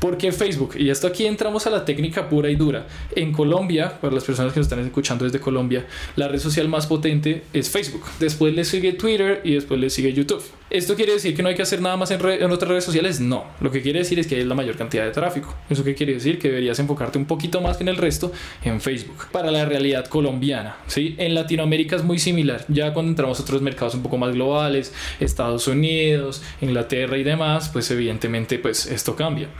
¿Por 0.00 0.16
qué 0.16 0.32
Facebook? 0.32 0.76
Y 0.76 0.90
esto 0.90 1.06
aquí 1.06 1.26
entramos 1.26 1.66
a 1.66 1.70
la 1.70 1.84
técnica 1.84 2.28
pura 2.28 2.48
y 2.48 2.56
dura. 2.56 2.86
En 3.14 3.32
Colombia, 3.32 4.00
para 4.00 4.14
las 4.14 4.24
personas 4.24 4.52
que 4.52 4.60
nos 4.60 4.66
están 4.66 4.80
escuchando 4.80 5.24
desde 5.24 5.40
Colombia, 5.40 5.86
la 6.16 6.28
red 6.28 6.38
social 6.38 6.68
más 6.68 6.86
potente 6.86 7.44
es 7.52 7.70
Facebook. 7.70 8.04
Después 8.18 8.54
le 8.54 8.64
sigue 8.64 8.92
Twitter 8.94 9.42
y 9.44 9.54
después 9.54 9.78
le 9.78 9.90
sigue 9.90 10.12
YouTube. 10.12 10.42
¿Esto 10.72 10.96
quiere 10.96 11.12
decir 11.12 11.36
que 11.36 11.42
no 11.42 11.50
hay 11.50 11.54
que 11.54 11.60
hacer 11.60 11.82
nada 11.82 11.98
más 11.98 12.10
en, 12.10 12.50
otras 12.50 12.68
redes 12.68 12.84
sociales? 12.84 13.20
No. 13.20 13.44
Lo 13.60 13.70
que 13.70 13.82
quiere 13.82 13.98
decir 13.98 14.18
es 14.18 14.26
que 14.26 14.36
hay 14.36 14.44
la 14.44 14.54
mayor 14.54 14.74
cantidad 14.74 15.04
de 15.04 15.10
tráfico. 15.10 15.54
¿Eso 15.68 15.84
qué 15.84 15.94
quiere 15.94 16.14
decir? 16.14 16.38
Que 16.38 16.48
deberías 16.48 16.78
enfocarte 16.78 17.18
un 17.18 17.26
poquito 17.26 17.60
más 17.60 17.76
que 17.76 17.82
en 17.82 17.88
el 17.88 17.98
resto 17.98 18.32
en 18.64 18.80
Facebook. 18.80 19.26
Para 19.30 19.50
la 19.50 19.66
realidad 19.66 20.06
colombiana, 20.06 20.76
¿sí? 20.86 21.14
En 21.18 21.34
Latinoamérica 21.34 21.96
es 21.96 22.02
muy 22.02 22.18
similar. 22.18 22.64
Ya 22.68 22.94
cuando 22.94 23.10
entramos 23.10 23.38
a 23.38 23.42
otros 23.42 23.60
mercados 23.60 23.94
un 23.94 24.02
poco 24.02 24.16
más 24.16 24.32
globales, 24.32 24.94
Estados 25.20 25.68
Unidos, 25.68 26.42
Inglaterra 26.62 27.18
y 27.18 27.22
demás, 27.22 27.68
pues 27.68 27.90
evidentemente 27.90 28.58
pues 28.58 28.86
esto 28.86 29.14
cambia. 29.14 29.50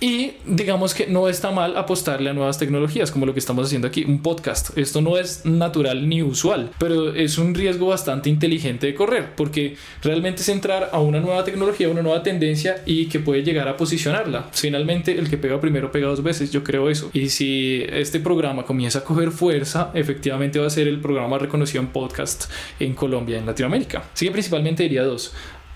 Y 0.00 0.32
digamos 0.46 0.94
que 0.94 1.06
no 1.06 1.28
está 1.28 1.50
mal 1.50 1.76
apostarle 1.76 2.30
a 2.30 2.32
nuevas 2.32 2.58
tecnologías, 2.58 3.10
como 3.10 3.26
lo 3.26 3.32
que 3.32 3.40
estamos 3.40 3.66
haciendo 3.66 3.88
aquí, 3.88 4.04
un 4.04 4.22
podcast. 4.22 4.76
Esto 4.78 5.00
no 5.00 5.16
es 5.16 5.44
natural 5.44 6.08
ni 6.08 6.22
usual, 6.22 6.70
pero 6.78 7.14
es 7.14 7.38
un 7.38 7.54
riesgo 7.54 7.88
bastante 7.88 8.30
inteligente 8.30 8.86
de 8.86 8.94
correr, 8.94 9.34
porque 9.36 9.76
realmente 10.02 10.42
es 10.42 10.48
entrar 10.48 10.90
a 10.92 11.00
una 11.00 11.18
nueva 11.18 11.42
tecnología, 11.44 11.88
una 11.88 12.02
nueva 12.02 12.22
tendencia 12.22 12.82
y 12.86 13.06
que 13.06 13.18
puede 13.18 13.42
llegar 13.42 13.66
a 13.66 13.76
posicionarla. 13.76 14.48
Finalmente, 14.52 15.18
el 15.18 15.28
que 15.28 15.36
pega 15.36 15.60
primero 15.60 15.90
pega 15.90 16.06
dos 16.06 16.22
veces, 16.22 16.52
yo 16.52 16.62
creo 16.62 16.90
eso. 16.90 17.10
Y 17.12 17.30
si 17.30 17.84
este 17.88 18.20
programa 18.20 18.64
comienza 18.64 19.00
a 19.00 19.04
coger 19.04 19.32
fuerza, 19.32 19.90
efectivamente 19.94 20.60
va 20.60 20.68
a 20.68 20.70
ser 20.70 20.86
el 20.86 21.00
programa 21.00 21.38
reconocido 21.38 21.82
en 21.82 21.88
podcast 21.88 22.50
en 22.78 22.94
Colombia, 22.94 23.38
en 23.38 23.46
Latinoamérica. 23.46 24.04
Así 24.14 24.26
que 24.26 24.32
principalmente 24.32 24.84
diría 24.84 25.02
dos. 25.02 25.32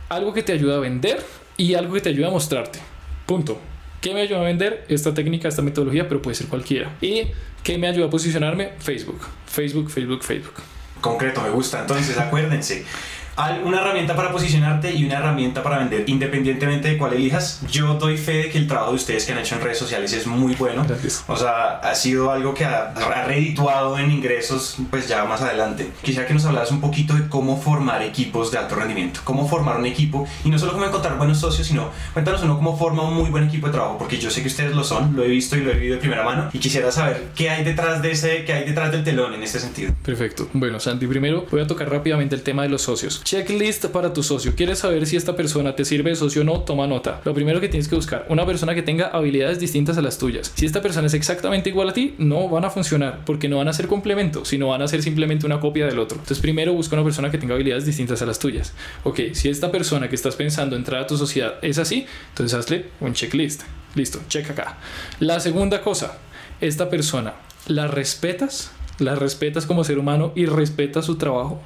Algo 0.09 0.33
que 0.33 0.43
te 0.43 0.53
ayuda 0.53 0.77
a 0.77 0.81
vender 0.81 1.25
y 1.57 1.75
algo 1.75 1.95
que 1.95 2.01
te 2.03 2.11
ayuda 2.11 2.29
a 2.29 2.31
mostrarte. 2.31 2.79
Punto. 3.27 3.72
¿Qué 4.03 4.13
me 4.13 4.23
ayuda 4.23 4.41
a 4.41 4.43
vender? 4.43 4.85
Esta 4.89 5.15
técnica, 5.15 5.47
esta 5.47 5.63
metodología, 5.63 6.09
pero 6.09 6.21
puede 6.21 6.35
ser 6.35 6.49
cualquiera. 6.49 6.91
¿Y 7.01 7.29
qué 7.63 7.79
me 7.79 7.87
ayuda 7.87 8.07
a 8.07 8.11
posicionarme? 8.11 8.73
Facebook. 8.81 9.21
Facebook, 9.47 9.91
Facebook, 9.91 10.25
Facebook. 10.25 10.55
Concreto, 11.01 11.41
me 11.41 11.51
gusta. 11.51 11.83
Entonces, 11.83 12.19
acuérdense, 12.19 12.85
una 13.65 13.81
herramienta 13.81 14.15
para 14.15 14.31
posicionarte 14.31 14.93
y 14.93 15.05
una 15.05 15.19
herramienta 15.19 15.63
para 15.63 15.79
vender, 15.79 16.05
independientemente 16.09 16.89
de 16.89 16.99
cuál 16.99 17.15
elijas. 17.15 17.61
Yo 17.71 17.95
doy 17.95 18.17
fe 18.17 18.33
de 18.35 18.51
que 18.51 18.59
el 18.59 18.67
trabajo 18.67 18.91
de 18.91 18.97
ustedes 18.97 19.25
que 19.25 19.33
han 19.33 19.39
hecho 19.39 19.55
en 19.55 19.63
redes 19.63 19.79
sociales 19.79 20.13
es 20.13 20.27
muy 20.27 20.55
bueno. 20.55 20.85
O 21.27 21.37
sea, 21.37 21.79
ha 21.79 21.95
sido 21.95 22.31
algo 22.31 22.55
que 22.55 22.65
ha, 22.65 22.93
redituado 23.27 23.99
en 23.99 24.11
ingresos, 24.11 24.77
pues 24.91 25.09
ya 25.09 25.25
más 25.25 25.43
adelante. 25.43 25.91
Quisiera 26.03 26.27
que 26.27 26.35
nos 26.35 26.45
hablaras 26.45 26.71
un 26.71 26.81
poquito 26.81 27.15
de 27.15 27.29
cómo 27.29 27.61
formar 27.61 28.03
equipos 28.03 28.51
de 28.51 28.59
alto 28.59 28.75
rendimiento, 28.75 29.21
cómo 29.25 29.49
formar 29.49 29.77
un 29.77 29.87
equipo 29.87 30.27
y 30.45 30.51
no 30.51 30.59
solo 30.59 30.73
cómo 30.73 30.85
encontrar 30.85 31.17
buenos 31.17 31.39
socios, 31.39 31.67
sino 31.67 31.91
cuéntanos 32.13 32.43
uno 32.43 32.57
cómo 32.57 32.77
forma 32.77 33.03
un 33.03 33.15
muy 33.15 33.31
buen 33.31 33.45
equipo 33.45 33.67
de 33.67 33.73
trabajo, 33.73 33.99
porque 33.99 34.19
yo 34.19 34.31
sé 34.31 34.43
que 34.43 34.49
ustedes 34.49 34.75
lo 34.75 34.85
son, 34.85 35.15
lo 35.17 35.23
he 35.23 35.29
visto 35.29 35.57
y 35.57 35.61
lo 35.61 35.71
he 35.71 35.75
vivido 35.75 35.95
de 35.95 36.01
primera 36.01 36.25
mano 36.25 36.51
y 36.53 36.59
quisiera 36.59 36.91
saber 36.91 37.29
qué 37.35 37.51
hay 37.51 37.65
detrás 37.65 38.03
de 38.03 38.11
ese, 38.11 38.45
qué 38.45 38.53
hay 38.53 38.65
detrás 38.65 38.93
del 38.93 39.05
telón 39.05 39.35
en 39.35 39.43
este 39.43 39.61
sentido. 39.61 39.93
Perfecto. 40.05 40.49
Bueno, 40.53 40.81
Santi, 40.81 41.07
primero 41.07 41.47
voy 41.51 41.61
a 41.61 41.67
tocar 41.67 41.91
rápidamente 41.91 42.35
el 42.35 42.43
tema 42.43 42.63
de 42.63 42.69
los 42.69 42.83
socios. 42.83 43.23
Checklist 43.33 43.87
para 43.87 44.13
tu 44.13 44.23
socio. 44.23 44.55
¿Quieres 44.55 44.81
saber 44.81 45.07
si 45.07 45.17
esta 45.17 45.35
persona 45.35 45.75
te 45.75 45.87
sirve 45.87 46.11
de 46.11 46.17
socio 46.17 46.43
o 46.43 46.45
no? 46.45 46.61
Toma 46.61 46.87
nota. 46.87 47.23
Lo 47.25 47.33
primero 47.33 47.63
que 47.63 47.71
tienes 47.71 47.89
que 47.89 47.95
buscar, 47.95 48.27
una 48.29 48.45
persona 48.45 48.75
que 48.75 48.83
tenga 48.83 49.07
habilidades 49.07 49.59
distintas 49.59 49.97
a 49.97 50.03
las 50.03 50.19
tuyas. 50.19 50.53
Si 50.55 50.67
esta 50.67 50.83
persona 50.83 51.07
es 51.07 51.15
exactamente 51.15 51.71
igual 51.71 51.89
a 51.89 51.95
ti, 51.95 52.15
no 52.19 52.51
van 52.51 52.67
a 52.67 52.69
funcionar 52.69 53.25
porque 53.25 53.49
no 53.49 53.57
van 53.57 53.69
a 53.69 53.73
ser 53.73 53.89
complementos, 53.89 54.49
sino 54.49 54.69
van 54.69 54.83
a 54.83 54.87
ser 54.87 55.03
simplemente 55.03 55.47
una 55.47 55.61
copia 55.61 55.87
del 55.87 55.99
otro. 55.99 56.19
Entonces, 56.19 56.41
primero 56.41 56.75
busca 56.75 56.95
una 56.95 57.05
persona 57.05 57.31
que 57.31 57.39
tenga 57.39 57.55
habilidades 57.55 57.87
distintas 57.87 58.21
a 58.21 58.27
las 58.27 58.39
tuyas. 58.39 58.75
Ok, 59.03 59.21
si 59.33 59.49
esta 59.49 59.73
persona 59.73 60.11
que 60.11 60.15
estás 60.15 60.37
pensando 60.37 60.77
entrar 60.77 61.01
a 61.01 61.07
tu 61.07 61.17
sociedad 61.17 61.55
es 61.63 61.79
así, 61.79 62.05
entonces 62.29 62.59
hazle 62.59 62.91
un 63.01 63.15
checklist. 63.15 63.63
Listo, 63.95 64.21
check 64.29 64.51
acá. 64.51 64.77
La 65.21 65.41
segunda 65.41 65.81
cosa, 65.81 66.19
esta 66.61 66.91
persona, 66.91 67.33
¿la 67.67 67.87
respetas? 67.87 68.73
¿La 68.99 69.15
respetas 69.15 69.65
como 69.65 69.85
ser 69.85 69.99
humano 69.99 70.33
y 70.37 70.45
respetas 70.45 71.07
su 71.07 71.17
trabajo? 71.17 71.63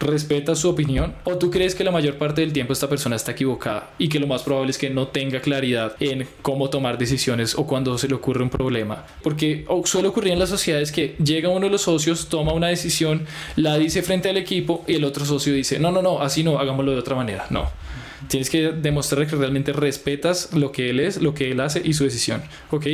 Respeta 0.00 0.54
su 0.54 0.68
opinión? 0.68 1.14
¿O 1.24 1.36
tú 1.36 1.50
crees 1.50 1.74
que 1.74 1.84
la 1.84 1.90
mayor 1.90 2.16
parte 2.16 2.40
del 2.40 2.52
tiempo 2.52 2.72
esta 2.72 2.88
persona 2.88 3.16
está 3.16 3.32
equivocada 3.32 3.90
y 3.98 4.08
que 4.08 4.18
lo 4.18 4.26
más 4.26 4.42
probable 4.42 4.70
es 4.70 4.78
que 4.78 4.90
no 4.90 5.08
tenga 5.08 5.40
claridad 5.40 5.96
en 6.00 6.26
cómo 6.42 6.70
tomar 6.70 6.98
decisiones 6.98 7.54
o 7.54 7.66
cuando 7.66 7.96
se 7.98 8.08
le 8.08 8.14
ocurre 8.14 8.42
un 8.42 8.50
problema? 8.50 9.06
Porque 9.22 9.64
suele 9.84 10.08
ocurrir 10.08 10.32
en 10.32 10.38
las 10.38 10.50
sociedades 10.50 10.92
que 10.92 11.16
llega 11.22 11.48
uno 11.48 11.66
de 11.66 11.70
los 11.70 11.82
socios, 11.82 12.28
toma 12.28 12.52
una 12.52 12.68
decisión, 12.68 13.26
la 13.56 13.76
dice 13.78 14.02
frente 14.02 14.28
al 14.28 14.36
equipo 14.36 14.84
y 14.86 14.94
el 14.94 15.04
otro 15.04 15.24
socio 15.24 15.52
dice, 15.52 15.78
no, 15.78 15.90
no, 15.90 16.02
no, 16.02 16.20
así 16.20 16.42
no, 16.42 16.58
hagámoslo 16.58 16.92
de 16.92 16.98
otra 16.98 17.16
manera. 17.16 17.46
No. 17.50 17.70
Tienes 18.28 18.50
que 18.50 18.72
demostrar 18.72 19.26
que 19.26 19.36
realmente 19.36 19.72
respetas 19.72 20.52
lo 20.54 20.72
que 20.72 20.90
él 20.90 21.00
es, 21.00 21.20
lo 21.20 21.34
que 21.34 21.50
él 21.50 21.60
hace 21.60 21.80
y 21.84 21.92
su 21.92 22.04
decisión. 22.04 22.42
¿Ok? 22.70 22.86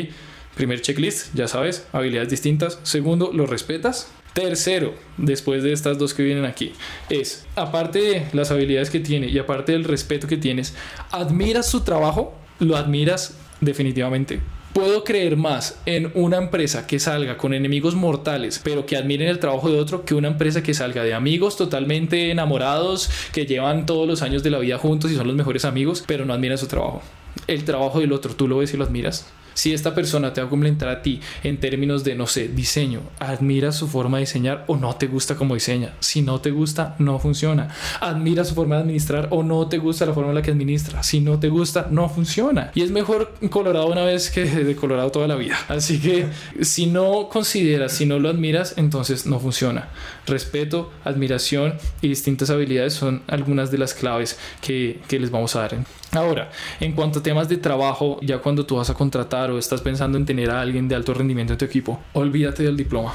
Primer 0.55 0.83
checklist, 0.83 1.35
ya 1.35 1.49
sabes, 1.49 1.87
habilidades 1.93 2.29
distintas. 2.29 2.79
Segundo, 2.83 3.31
lo 3.33 3.47
respetas. 3.47 4.13
Tercero, 4.33 4.95
después 5.19 5.63
de 5.63 5.73
estas 5.73 5.99
dos 5.99 6.15
que 6.15 6.23
vienen 6.23 6.47
aquí, 6.47 6.73
es, 7.11 7.45
aparte 7.55 8.01
de 8.01 8.27
las 8.33 8.51
habilidades 8.51 8.89
que 8.89 9.01
tiene 9.01 9.27
y 9.29 9.39
aparte 9.39 9.73
del 9.73 9.85
respeto 9.85 10.27
que 10.27 10.39
tienes, 10.39 10.75
¿admiras 11.11 11.69
su 11.69 11.83
trabajo? 11.83 12.35
¿Lo 12.59 12.77
admiras 12.77 13.37
definitivamente? 13.61 14.41
Puedo 14.73 15.05
creer 15.05 15.37
más 15.37 15.79
en 15.85 16.11
una 16.15 16.39
empresa 16.39 16.87
que 16.87 16.99
salga 16.99 17.37
con 17.37 17.53
enemigos 17.53 17.95
mortales, 17.95 18.59
pero 18.65 18.87
que 18.87 18.97
admiren 18.97 19.29
el 19.29 19.39
trabajo 19.39 19.71
de 19.71 19.79
otro, 19.79 20.07
que 20.07 20.15
una 20.15 20.29
empresa 20.29 20.63
que 20.63 20.73
salga 20.73 21.05
de 21.05 21.13
amigos 21.13 21.59
totalmente 21.59 22.31
enamorados, 22.31 23.11
que 23.35 23.45
llevan 23.45 23.85
todos 23.85 24.09
los 24.09 24.23
años 24.23 24.43
de 24.43 24.49
la 24.49 24.61
vida 24.61 24.79
juntos 24.79 25.11
y 25.11 25.15
son 25.15 25.27
los 25.27 25.37
mejores 25.37 25.67
amigos, 25.67 26.05
pero 26.07 26.25
no 26.25 26.33
admiran 26.33 26.57
su 26.57 26.69
trabajo. 26.69 27.03
El 27.47 27.65
trabajo 27.65 28.01
del 28.01 28.15
otro, 28.15 28.35
tú 28.35 28.49
lo 28.49 28.57
ves 28.57 28.73
y 28.73 28.79
lo 28.79 28.85
admiras. 28.85 29.27
Si 29.55 29.73
esta 29.73 29.95
persona 29.95 30.33
te 30.33 30.41
va 30.41 30.47
a 30.47 30.51
complementar 30.51 30.89
a 30.89 31.03
ti 31.03 31.21
en 31.43 31.59
términos 31.59 32.05
de, 32.05 32.15
no 32.15 32.27
sé, 32.27 32.49
diseño, 32.49 33.01
admira 33.19 33.73
su 33.73 33.89
forma 33.89 34.19
de 34.19 34.23
diseñar 34.23 34.65
o 34.67 34.77
no 34.77 34.95
te 34.97 35.07
gusta 35.07 35.37
como 35.37 35.55
diseña. 35.55 35.95
Si 36.01 36.23
no 36.23 36.41
te 36.41 36.51
gusta, 36.51 36.97
no 36.99 37.19
funciona. 37.19 37.69
Admira 38.01 38.45
su 38.45 38.55
forma 38.55 38.77
de 38.77 38.83
administrar 38.83 39.29
o 39.31 39.43
no 39.43 39.67
te 39.69 39.79
gusta 39.79 40.07
la 40.07 40.13
forma 40.13 40.31
en 40.31 40.37
la 40.37 40.43
que 40.43 40.51
administra. 40.51 41.03
Si 41.03 41.21
no 41.21 41.39
te 41.39 41.49
gusta, 41.49 41.89
no 41.91 42.09
funciona. 42.09 42.71
Y 42.75 42.83
es 42.83 42.91
mejor 42.91 43.35
Colorado 43.51 43.87
una 43.87 44.05
vez 44.05 44.31
que 44.31 44.45
de 44.45 44.77
Colorado 44.77 45.11
toda 45.11 45.27
la 45.27 45.37
vida. 45.37 45.59
Así 45.69 46.01
que 46.01 46.27
si 46.61 46.87
no 46.87 47.29
consideras, 47.29 47.93
si 47.93 48.07
no 48.07 48.19
lo 48.19 48.29
admiras, 48.29 48.75
entonces 48.77 49.27
no 49.27 49.41
funciona. 49.41 49.89
Respeto, 50.27 50.93
admiración 51.05 51.75
y 52.01 52.09
distintas 52.09 52.51
habilidades 52.51 52.95
son 52.95 53.23
algunas 53.27 53.71
de 53.71 53.79
las 53.79 53.95
claves 53.95 54.39
que, 54.61 55.01
que 55.09 55.19
les 55.19 55.31
vamos 55.31 55.57
a 55.57 55.61
dar. 55.61 55.73
Ahora, 56.13 56.51
en 56.81 56.93
cuanto 56.93 57.21
a 57.21 57.23
temas 57.23 57.49
de 57.49 57.57
trabajo, 57.57 58.19
ya 58.21 58.39
cuando 58.39 58.67
tú 58.67 58.77
vas 58.77 58.91
a 58.91 58.95
contratar 58.95 59.42
o 59.51 59.59
estás 59.59 59.81
pensando 59.81 60.19
en 60.19 60.27
tener 60.27 60.51
a 60.51 60.61
alguien 60.61 60.89
de 60.89 60.95
alto 60.95 61.15
rendimiento 61.15 61.55
en 61.55 61.59
tu 61.59 61.65
equipo, 61.65 62.01
olvídate 62.13 62.63
del 62.63 62.77
diploma. 62.77 63.15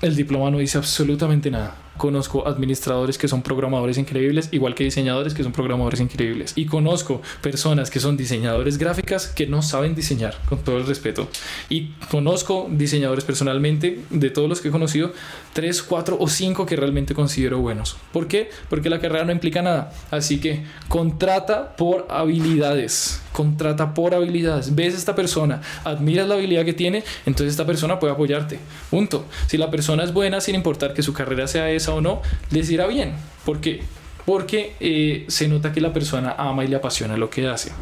El 0.00 0.14
diploma 0.14 0.50
no 0.50 0.58
dice 0.58 0.78
absolutamente 0.78 1.50
nada 1.50 1.87
conozco 1.98 2.48
administradores 2.48 3.18
que 3.18 3.28
son 3.28 3.42
programadores 3.42 3.98
increíbles, 3.98 4.48
igual 4.52 4.74
que 4.74 4.84
diseñadores 4.84 5.34
que 5.34 5.42
son 5.42 5.52
programadores 5.52 6.00
increíbles. 6.00 6.52
Y 6.56 6.66
conozco 6.66 7.20
personas 7.42 7.90
que 7.90 8.00
son 8.00 8.16
diseñadores 8.16 8.78
gráficas 8.78 9.26
que 9.26 9.46
no 9.46 9.60
saben 9.60 9.94
diseñar, 9.94 10.38
con 10.48 10.58
todo 10.60 10.78
el 10.78 10.86
respeto. 10.86 11.28
Y 11.68 11.88
conozco 12.10 12.68
diseñadores 12.70 13.24
personalmente, 13.24 14.00
de 14.10 14.30
todos 14.30 14.48
los 14.48 14.60
que 14.60 14.68
he 14.68 14.70
conocido, 14.70 15.12
tres, 15.52 15.82
cuatro 15.82 16.16
o 16.18 16.28
cinco 16.28 16.64
que 16.64 16.76
realmente 16.76 17.14
considero 17.14 17.58
buenos. 17.58 17.96
¿Por 18.12 18.28
qué? 18.28 18.50
Porque 18.70 18.88
la 18.88 19.00
carrera 19.00 19.24
no 19.24 19.32
implica 19.32 19.60
nada. 19.60 19.92
Así 20.10 20.40
que 20.40 20.64
contrata 20.88 21.76
por 21.76 22.06
habilidades. 22.08 23.20
Contrata 23.32 23.94
por 23.94 24.14
habilidades. 24.14 24.74
Ves 24.74 24.94
a 24.94 24.98
esta 24.98 25.14
persona, 25.14 25.60
admiras 25.84 26.26
la 26.26 26.34
habilidad 26.34 26.64
que 26.64 26.72
tiene, 26.72 27.04
entonces 27.26 27.52
esta 27.52 27.66
persona 27.66 27.98
puede 27.98 28.12
apoyarte. 28.12 28.58
Punto. 28.90 29.26
Si 29.46 29.56
la 29.56 29.70
persona 29.70 30.04
es 30.04 30.12
buena, 30.12 30.40
sin 30.40 30.54
importar 30.54 30.94
que 30.94 31.02
su 31.02 31.12
carrera 31.12 31.46
sea 31.46 31.70
esa, 31.70 31.87
o 31.94 32.00
no, 32.00 32.22
les 32.50 32.70
irá 32.70 32.86
bien. 32.86 33.14
¿Por 33.44 33.60
qué? 33.60 33.82
Porque 34.26 34.74
eh, 34.80 35.24
se 35.28 35.48
nota 35.48 35.72
que 35.72 35.80
la 35.80 35.92
persona 35.92 36.34
ama 36.36 36.64
y 36.64 36.68
le 36.68 36.76
apasiona 36.76 37.16
lo 37.16 37.30
que 37.30 37.48
hace. 37.48 37.72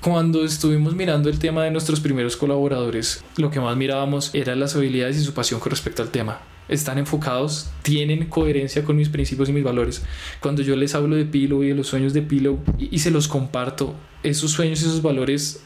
Cuando 0.00 0.44
estuvimos 0.44 0.94
mirando 0.94 1.28
el 1.28 1.38
tema 1.38 1.64
de 1.64 1.70
nuestros 1.70 2.00
primeros 2.00 2.36
colaboradores, 2.36 3.24
lo 3.36 3.50
que 3.50 3.60
más 3.60 3.76
mirábamos 3.76 4.34
eran 4.34 4.60
las 4.60 4.76
habilidades 4.76 5.16
y 5.16 5.24
su 5.24 5.34
pasión 5.34 5.58
con 5.58 5.70
respecto 5.70 6.02
al 6.02 6.10
tema. 6.10 6.40
Están 6.68 6.98
enfocados, 6.98 7.70
tienen 7.82 8.26
coherencia 8.26 8.84
con 8.84 8.96
mis 8.96 9.08
principios 9.08 9.48
y 9.48 9.52
mis 9.52 9.64
valores. 9.64 10.04
Cuando 10.40 10.62
yo 10.62 10.76
les 10.76 10.94
hablo 10.94 11.16
de 11.16 11.24
Pilo 11.24 11.62
y 11.64 11.68
de 11.68 11.74
los 11.74 11.86
sueños 11.86 12.12
de 12.12 12.22
Pilo 12.22 12.58
y, 12.78 12.94
y 12.94 12.98
se 12.98 13.10
los 13.10 13.26
comparto, 13.28 13.94
esos 14.22 14.50
sueños 14.50 14.82
y 14.82 14.84
esos 14.84 15.02
valores 15.02 15.60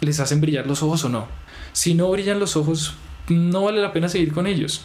les 0.00 0.20
hacen 0.20 0.40
brillar 0.40 0.66
los 0.66 0.82
ojos 0.82 1.04
o 1.04 1.08
no. 1.08 1.26
Si 1.72 1.94
no 1.94 2.10
brillan 2.10 2.40
los 2.40 2.56
ojos, 2.56 2.94
no 3.28 3.64
vale 3.64 3.80
la 3.80 3.92
pena 3.92 4.08
seguir 4.08 4.32
con 4.32 4.46
ellos. 4.46 4.82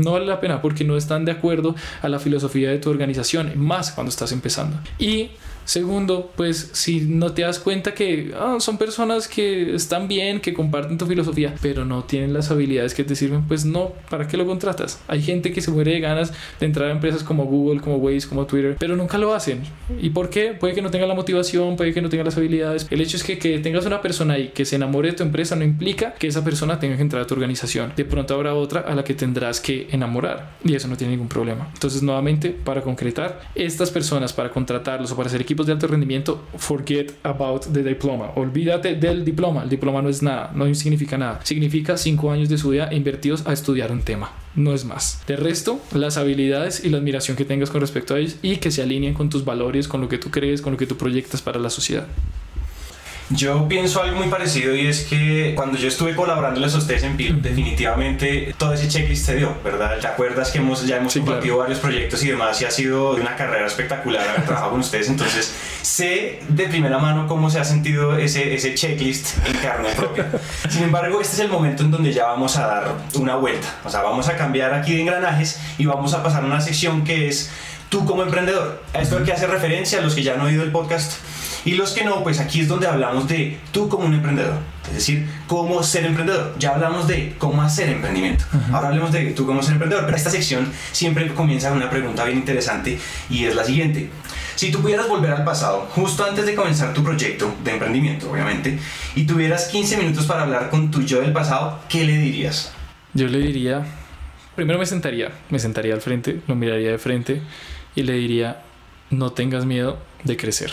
No 0.00 0.12
vale 0.12 0.26
la 0.26 0.40
pena 0.40 0.60
porque 0.62 0.84
no 0.84 0.96
están 0.96 1.24
de 1.24 1.32
acuerdo 1.32 1.74
a 2.02 2.08
la 2.08 2.18
filosofía 2.18 2.70
de 2.70 2.78
tu 2.78 2.90
organización, 2.90 3.52
más 3.56 3.92
cuando 3.92 4.10
estás 4.10 4.32
empezando. 4.32 4.78
Y 4.98 5.30
Segundo, 5.64 6.30
pues 6.36 6.70
si 6.72 7.02
no 7.02 7.32
te 7.32 7.42
das 7.42 7.58
cuenta 7.58 7.94
que 7.94 8.32
ah, 8.38 8.56
son 8.58 8.78
personas 8.78 9.28
que 9.28 9.74
están 9.74 10.08
bien, 10.08 10.40
que 10.40 10.52
comparten 10.52 10.98
tu 10.98 11.06
filosofía, 11.06 11.54
pero 11.62 11.84
no 11.84 12.04
tienen 12.04 12.32
las 12.32 12.50
habilidades 12.50 12.94
que 12.94 13.04
te 13.04 13.14
sirven, 13.14 13.46
pues 13.46 13.64
no, 13.64 13.92
¿para 14.08 14.26
qué 14.26 14.36
lo 14.36 14.46
contratas? 14.46 15.00
Hay 15.08 15.22
gente 15.22 15.52
que 15.52 15.60
se 15.60 15.70
muere 15.70 15.92
de 15.92 16.00
ganas 16.00 16.32
de 16.58 16.66
entrar 16.66 16.88
a 16.88 16.92
empresas 16.92 17.22
como 17.22 17.44
Google, 17.44 17.80
como 17.80 17.96
Waze, 17.96 18.28
como 18.28 18.46
Twitter, 18.46 18.76
pero 18.78 18.96
nunca 18.96 19.18
lo 19.18 19.34
hacen. 19.34 19.62
¿Y 20.00 20.10
por 20.10 20.30
qué? 20.30 20.52
Puede 20.58 20.74
que 20.74 20.82
no 20.82 20.90
tenga 20.90 21.06
la 21.06 21.14
motivación, 21.14 21.76
puede 21.76 21.92
que 21.92 22.02
no 22.02 22.08
tenga 22.08 22.24
las 22.24 22.36
habilidades. 22.36 22.86
El 22.90 23.00
hecho 23.00 23.16
es 23.16 23.24
que, 23.24 23.38
que 23.38 23.58
tengas 23.58 23.86
una 23.86 24.02
persona 24.02 24.34
ahí 24.34 24.48
que 24.48 24.64
se 24.64 24.76
enamore 24.76 25.10
de 25.10 25.16
tu 25.16 25.22
empresa 25.22 25.56
no 25.56 25.64
implica 25.64 26.14
que 26.14 26.26
esa 26.26 26.44
persona 26.44 26.78
tenga 26.78 26.96
que 26.96 27.02
entrar 27.02 27.22
a 27.22 27.26
tu 27.26 27.34
organización. 27.34 27.92
De 27.96 28.04
pronto 28.04 28.34
habrá 28.34 28.54
otra 28.54 28.80
a 28.80 28.94
la 28.94 29.04
que 29.04 29.14
tendrás 29.14 29.60
que 29.60 29.88
enamorar 29.90 30.56
y 30.64 30.74
eso 30.74 30.88
no 30.88 30.96
tiene 30.96 31.12
ningún 31.12 31.28
problema. 31.28 31.68
Entonces, 31.74 32.02
nuevamente, 32.02 32.50
para 32.50 32.82
concretar, 32.82 33.40
estas 33.54 33.90
personas, 33.90 34.32
para 34.32 34.50
contratarlos 34.50 35.12
o 35.12 35.16
para 35.16 35.28
hacer 35.28 35.44
equipos 35.50 35.66
de 35.66 35.72
alto 35.72 35.88
rendimiento, 35.88 36.44
forget 36.56 37.12
about 37.24 37.66
the 37.72 37.82
diploma. 37.82 38.30
Olvídate 38.36 38.94
del 38.94 39.24
diploma. 39.24 39.64
El 39.64 39.68
diploma 39.68 40.00
no 40.00 40.08
es 40.08 40.22
nada, 40.22 40.52
no 40.54 40.72
significa 40.76 41.18
nada. 41.18 41.40
Significa 41.42 41.96
cinco 41.96 42.30
años 42.30 42.48
de 42.48 42.56
su 42.56 42.68
vida 42.68 42.88
invertidos 42.92 43.44
a 43.48 43.52
estudiar 43.52 43.90
un 43.90 44.02
tema. 44.02 44.30
No 44.54 44.72
es 44.72 44.84
más. 44.84 45.24
De 45.26 45.34
resto, 45.34 45.80
las 45.92 46.16
habilidades 46.16 46.84
y 46.84 46.90
la 46.90 46.98
admiración 46.98 47.36
que 47.36 47.44
tengas 47.44 47.70
con 47.70 47.80
respecto 47.80 48.14
a 48.14 48.20
ellos 48.20 48.36
y 48.42 48.58
que 48.58 48.70
se 48.70 48.80
alineen 48.80 49.14
con 49.14 49.28
tus 49.28 49.44
valores, 49.44 49.88
con 49.88 50.00
lo 50.00 50.08
que 50.08 50.18
tú 50.18 50.30
crees, 50.30 50.62
con 50.62 50.72
lo 50.72 50.78
que 50.78 50.86
tú 50.86 50.96
proyectas 50.96 51.42
para 51.42 51.58
la 51.58 51.70
sociedad. 51.70 52.06
Yo 53.30 53.68
pienso 53.68 54.02
algo 54.02 54.16
muy 54.16 54.28
parecido 54.28 54.74
y 54.74 54.88
es 54.88 55.04
que 55.04 55.52
cuando 55.54 55.78
yo 55.78 55.86
estuve 55.86 56.16
colaborando 56.16 56.60
a 56.60 56.66
ustedes 56.66 57.04
en 57.04 57.16
PIL, 57.16 57.40
definitivamente 57.40 58.52
todo 58.58 58.72
ese 58.72 58.88
checklist 58.88 59.24
se 59.24 59.36
dio, 59.36 59.56
¿verdad? 59.62 59.98
¿Te 60.00 60.08
acuerdas 60.08 60.50
que 60.50 60.58
hemos, 60.58 60.84
ya 60.84 60.96
hemos 60.96 61.14
compartido 61.14 61.58
varios 61.58 61.78
proyectos 61.78 62.24
y 62.24 62.28
demás 62.28 62.60
y 62.60 62.64
ha 62.64 62.72
sido 62.72 63.12
una 63.12 63.36
carrera 63.36 63.66
espectacular 63.66 64.28
haber 64.28 64.44
trabajado 64.46 64.72
con 64.72 64.80
ustedes? 64.80 65.08
Entonces, 65.08 65.54
sé 65.80 66.40
de 66.48 66.66
primera 66.66 66.98
mano 66.98 67.28
cómo 67.28 67.50
se 67.50 67.60
ha 67.60 67.64
sentido 67.64 68.18
ese, 68.18 68.52
ese 68.52 68.74
checklist 68.74 69.38
en 69.46 69.54
carne 69.58 69.90
propia. 69.96 70.26
Sin 70.68 70.82
embargo, 70.82 71.20
este 71.20 71.34
es 71.34 71.40
el 71.40 71.48
momento 71.48 71.84
en 71.84 71.92
donde 71.92 72.12
ya 72.12 72.26
vamos 72.26 72.56
a 72.56 72.66
dar 72.66 72.94
una 73.14 73.36
vuelta. 73.36 73.68
O 73.84 73.90
sea, 73.90 74.02
vamos 74.02 74.28
a 74.28 74.36
cambiar 74.36 74.74
aquí 74.74 74.94
de 74.94 75.02
engranajes 75.02 75.60
y 75.78 75.86
vamos 75.86 76.14
a 76.14 76.22
pasar 76.24 76.42
a 76.42 76.46
una 76.46 76.60
sección 76.60 77.04
que 77.04 77.28
es 77.28 77.50
tú 77.90 78.06
como 78.06 78.22
emprendedor. 78.22 78.82
A 78.94 79.02
esto 79.02 79.22
que 79.22 79.32
hace 79.32 79.46
referencia 79.46 79.98
a 79.98 80.02
los 80.02 80.14
que 80.14 80.22
ya 80.22 80.34
han 80.34 80.40
oído 80.40 80.62
el 80.62 80.70
podcast 80.70 81.20
y 81.64 81.72
los 81.72 81.90
que 81.90 82.04
no, 82.04 82.22
pues 82.22 82.40
aquí 82.40 82.60
es 82.60 82.68
donde 82.68 82.86
hablamos 82.86 83.28
de 83.28 83.58
tú 83.70 83.88
como 83.88 84.06
un 84.06 84.14
emprendedor, 84.14 84.54
es 84.88 84.94
decir, 84.94 85.28
cómo 85.46 85.82
ser 85.82 86.06
emprendedor. 86.06 86.54
Ya 86.58 86.70
hablamos 86.70 87.06
de 87.06 87.34
cómo 87.36 87.60
hacer 87.60 87.90
emprendimiento. 87.90 88.44
Ahora 88.72 88.88
hablemos 88.88 89.12
de 89.12 89.32
tú 89.32 89.44
como 89.44 89.62
ser 89.62 89.72
emprendedor. 89.72 90.06
Pero 90.06 90.16
esta 90.16 90.30
sección 90.30 90.72
siempre 90.92 91.28
comienza 91.34 91.68
con 91.68 91.78
una 91.78 91.90
pregunta 91.90 92.24
bien 92.24 92.38
interesante 92.38 92.98
y 93.28 93.44
es 93.44 93.54
la 93.54 93.64
siguiente. 93.64 94.08
Si 94.54 94.70
tú 94.70 94.80
pudieras 94.80 95.08
volver 95.08 95.32
al 95.32 95.44
pasado, 95.44 95.86
justo 95.94 96.24
antes 96.24 96.46
de 96.46 96.54
comenzar 96.54 96.94
tu 96.94 97.02
proyecto 97.02 97.54
de 97.62 97.72
emprendimiento, 97.72 98.30
obviamente, 98.30 98.78
y 99.14 99.24
tuvieras 99.24 99.66
15 99.66 99.98
minutos 99.98 100.26
para 100.26 100.42
hablar 100.42 100.70
con 100.70 100.90
tu 100.90 101.02
yo 101.02 101.20
del 101.20 101.32
pasado, 101.32 101.80
¿qué 101.88 102.04
le 102.04 102.16
dirías? 102.16 102.72
Yo 103.12 103.26
le 103.26 103.38
diría, 103.38 103.84
primero 104.54 104.78
me 104.78 104.86
sentaría, 104.86 105.30
me 105.50 105.58
sentaría 105.58 105.94
al 105.94 106.00
frente, 106.00 106.40
lo 106.46 106.54
miraría 106.54 106.90
de 106.90 106.98
frente 106.98 107.42
y 107.94 108.02
le 108.02 108.14
diría, 108.14 108.62
no 109.10 109.32
tengas 109.32 109.66
miedo 109.66 109.98
de 110.24 110.36
crecer. 110.36 110.70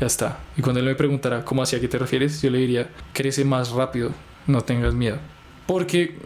Ya 0.00 0.06
está. 0.06 0.40
Y 0.56 0.62
cuando 0.62 0.80
él 0.80 0.86
me 0.86 0.94
preguntara 0.94 1.44
cómo 1.44 1.62
hacía, 1.62 1.80
qué 1.80 1.88
te 1.88 1.98
refieres, 1.98 2.40
yo 2.40 2.50
le 2.50 2.58
diría, 2.58 2.88
crece 3.12 3.44
más 3.44 3.70
rápido, 3.70 4.12
no 4.46 4.62
tengas 4.62 4.94
miedo. 4.94 5.18
Porque 5.66 6.16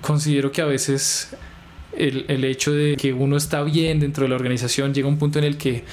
considero 0.00 0.52
que 0.52 0.62
a 0.62 0.66
veces 0.66 1.36
el, 1.96 2.24
el, 2.28 2.44
hecho 2.44 2.72
de 2.72 2.96
que 2.96 3.12
uno 3.12 3.36
está 3.36 3.62
bien 3.62 4.00
dentro 4.00 4.22
de 4.22 4.28
la 4.28 4.36
organización 4.36 4.94
llega 4.94 5.06
a 5.06 5.10
un 5.10 5.18
punto 5.18 5.38
en 5.38 5.44
el 5.44 5.56
que 5.56 5.84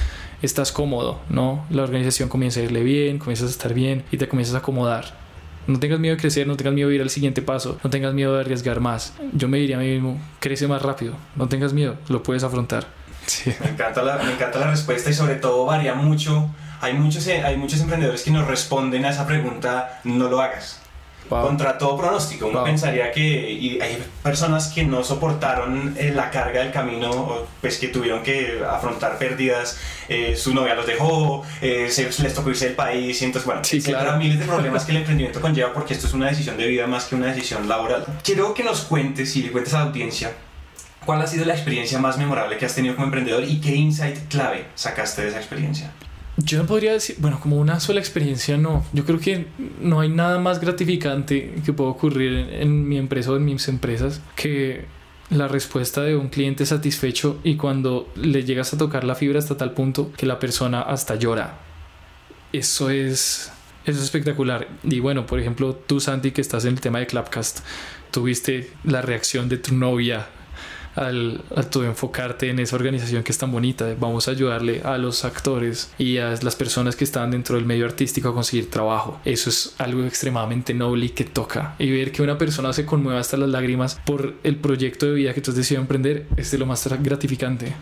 estás 0.41 0.72
cómodo, 0.72 1.22
¿no? 1.29 1.65
La 1.70 1.84
organización 1.84 2.29
comienza 2.29 2.60
a 2.60 2.63
irle 2.63 2.84
bien, 2.84 3.20
comienzas 3.20 3.48
a 3.48 3.51
estar 3.51 3.74
bien 3.74 4.03
y 4.12 4.17
te 4.17 4.27
comienzas 4.27 4.55
a 4.55 4.60
acomodar. 4.60 5.20
No 5.67 5.79
tengas 5.79 6.00
miedo 6.00 6.15
de 6.15 6.22
crecer, 6.22 6.48
no 6.48 6.58
tengas 6.58 6.74
miedo 6.74 6.89
de 6.89 6.96
ir 6.96 7.01
al 7.01 7.12
siguiente 7.12 7.41
paso, 7.41 7.79
no 7.84 7.89
tengas 7.89 8.13
miedo 8.13 8.34
de 8.34 8.41
arriesgar 8.41 8.79
más. 8.79 9.13
Yo 9.34 9.48
me 9.48 9.60
diría 9.60 9.77
a 9.77 9.79
mí 9.79 9.88
mismo, 9.88 10.20
crece 10.39 10.67
más 10.67 10.81
rápido, 10.81 11.15
no 11.36 11.48
tengas 11.48 11.74
miedo, 11.74 11.98
lo 12.10 12.24
puedes 12.24 12.43
afrontar. 12.43 12.88
Sí. 13.31 13.53
Me, 13.59 13.69
encanta 13.69 14.01
la, 14.01 14.17
me 14.17 14.33
encanta 14.33 14.59
la 14.59 14.71
respuesta 14.71 15.09
y 15.09 15.13
sobre 15.13 15.35
todo 15.35 15.65
varía 15.65 15.93
mucho 15.93 16.50
hay 16.81 16.93
muchos, 16.93 17.27
eh, 17.27 17.43
hay 17.43 17.57
muchos 17.57 17.79
emprendedores 17.79 18.23
que 18.23 18.31
nos 18.31 18.47
responden 18.47 19.05
a 19.05 19.11
esa 19.11 19.27
pregunta, 19.27 20.01
no 20.03 20.27
lo 20.27 20.41
hagas. 20.41 20.79
Contra 21.29 21.77
todo 21.77 21.95
pronóstico, 21.95 22.47
uno 22.47 22.61
pensaría 22.61 23.09
que 23.13 23.79
hay 23.81 24.03
personas 24.21 24.67
que 24.67 24.83
no 24.83 25.01
soportaron 25.01 25.95
eh, 25.97 26.11
la 26.13 26.29
carga 26.29 26.59
del 26.59 26.73
camino, 26.73 27.47
pues 27.61 27.77
que 27.77 27.88
tuvieron 27.88 28.21
que 28.21 28.61
afrontar 28.69 29.17
pérdidas, 29.17 29.79
eh, 30.09 30.35
su 30.35 30.53
novia 30.53 30.75
los 30.75 30.85
dejó, 30.85 31.45
se, 31.61 32.09
les 32.21 32.33
tocó 32.33 32.50
irse 32.50 32.65
del 32.65 32.75
país, 32.75 33.21
y 33.21 33.25
entonces, 33.25 33.45
bueno, 33.45 33.63
sí, 33.63 33.81
claro. 33.81 34.17
miles 34.17 34.39
de 34.39 34.45
problemas 34.45 34.83
que 34.83 34.91
el 34.91 34.97
emprendimiento 34.97 35.39
conlleva 35.39 35.71
porque 35.71 35.93
esto 35.93 36.07
es 36.07 36.13
una 36.13 36.27
decisión 36.27 36.57
de 36.57 36.67
vida 36.67 36.85
más 36.85 37.05
que 37.05 37.15
una 37.15 37.27
decisión 37.27 37.69
laboral. 37.69 38.05
Quiero 38.25 38.53
que 38.53 38.65
nos 38.65 38.81
cuentes 38.81 39.33
y 39.38 39.43
le 39.43 39.53
cuentes 39.53 39.73
a 39.73 39.77
la 39.77 39.85
audiencia 39.85 40.33
cuál 41.05 41.22
ha 41.22 41.27
sido 41.27 41.46
la 41.46 41.53
experiencia 41.53 42.00
más 42.00 42.17
memorable 42.17 42.58
que 42.58 42.65
has 42.65 42.75
tenido 42.75 42.96
como 42.96 43.05
emprendedor 43.08 43.43
y 43.43 43.60
qué 43.60 43.75
insight 43.75 44.17
clave 44.29 44.65
sacaste 44.75 45.24
de 45.24 45.29
esa 45.29 45.38
experiencia. 45.38 45.91
Yo 46.38 46.58
no 46.58 46.65
podría 46.65 46.93
decir, 46.93 47.17
bueno, 47.20 47.39
como 47.39 47.58
una 47.58 47.79
sola 47.79 48.00
experiencia, 48.00 48.58
no. 48.58 48.86
Yo 48.93 49.05
creo 49.05 49.20
que 49.20 49.48
no 49.81 50.00
hay 50.00 50.10
nada 50.10 50.39
más 50.39 50.60
gratificante 50.60 51.55
que 51.65 51.74
pueda 51.74 51.89
ocurrir 51.89 52.50
en, 52.53 52.88
mi 52.88 52.98
empresa 52.98 53.31
o 53.31 53.36
en 53.36 53.46
mis 53.46 53.67
empresas 53.67 54.22
que 54.36 54.86
la 55.29 55.48
respuesta 55.48 56.01
de 56.01 56.15
un 56.15 56.29
cliente 56.29 56.65
satisfecho 56.65 57.39
y 57.43 57.55
cuando 57.55 58.12
le 58.15 58.43
llegas 58.43 58.74
a 58.74 58.77
tocar 58.77 59.03
la 59.03 59.15
fibra 59.15 59.39
hasta 59.39 59.58
tal 59.58 59.74
punto 59.74 60.12
que 60.13 60.25
la 60.25 60.39
persona 60.39 60.81
hasta 60.81 61.15
llora. 61.15 61.58
Eso 62.53 62.89
es 62.89 63.51
Eso 63.86 63.98
es 63.98 64.03
espectacular. 64.03 64.67
Y 64.84 65.00
bueno, 65.00 65.25
por 65.25 65.39
ejemplo, 65.39 65.75
tú, 65.75 66.00
Santi, 66.00 66.31
que 66.31 66.41
estás 66.41 66.65
en 66.65 66.74
el 66.74 66.81
tema 66.81 67.00
de 67.00 67.08
Clapcast, 67.08 67.60
tuviste 68.12 68.72
la 68.84 69.01
reacción 69.01 69.50
de 69.50 69.58
tu 69.58 69.75
novia 69.75 70.27
al, 70.95 71.41
a 71.55 71.63
tu 71.63 71.83
enfocarte 71.83 72.50
en 72.50 72.60
esa 72.60 72.75
organización 72.75 73.24
que 73.24 73.31
es 73.31 73.38
tan 73.38 73.51
bonita. 73.51 73.93
Vamos 74.00 74.27
a 74.27 74.31
ayudarle 74.31 74.81
a 74.83 74.98
los 74.98 75.25
actores 75.25 75.91
y 75.98 76.17
a 76.17 76.36
las 76.41 76.55
personas 76.55 76.95
que 76.95 77.03
están 77.03 77.31
dentro 77.31 77.55
del 77.55 77.65
medio 77.65 77.86
artístico 77.86 78.29
a 78.29 78.33
conseguir 78.33 78.69
trabajo. 78.69 79.19
Eso 79.25 79.50
es 79.50 79.75
algo 79.77 80.03
extremadamente 80.05 80.74
noble 80.74 81.07
y 81.07 81.10
que 81.10 81.24
toca. 81.24 81.75
Y 81.79 81.91
ver 81.91 82.12
que 82.12 82.21
una 82.21 82.38
persona 82.38 82.74
se 82.74 82.86
conmueva 82.86 83.19
hasta 83.19 83.38
las 83.38 83.50
lágrimas 83.50 84.00
por 84.05 84.36
el 84.43 84.55
proyecto 84.57 85.05
de 85.05 85.13
vida 85.13 85.33
que 85.33 85.41
tú 85.41 85.51
has 85.51 85.57
decidido 85.57 85.81
emprender 85.81 86.27
es 86.38 86.51
de 86.51 86.57
lo 86.57 86.65
más 86.65 86.88
gratificante 87.01 87.74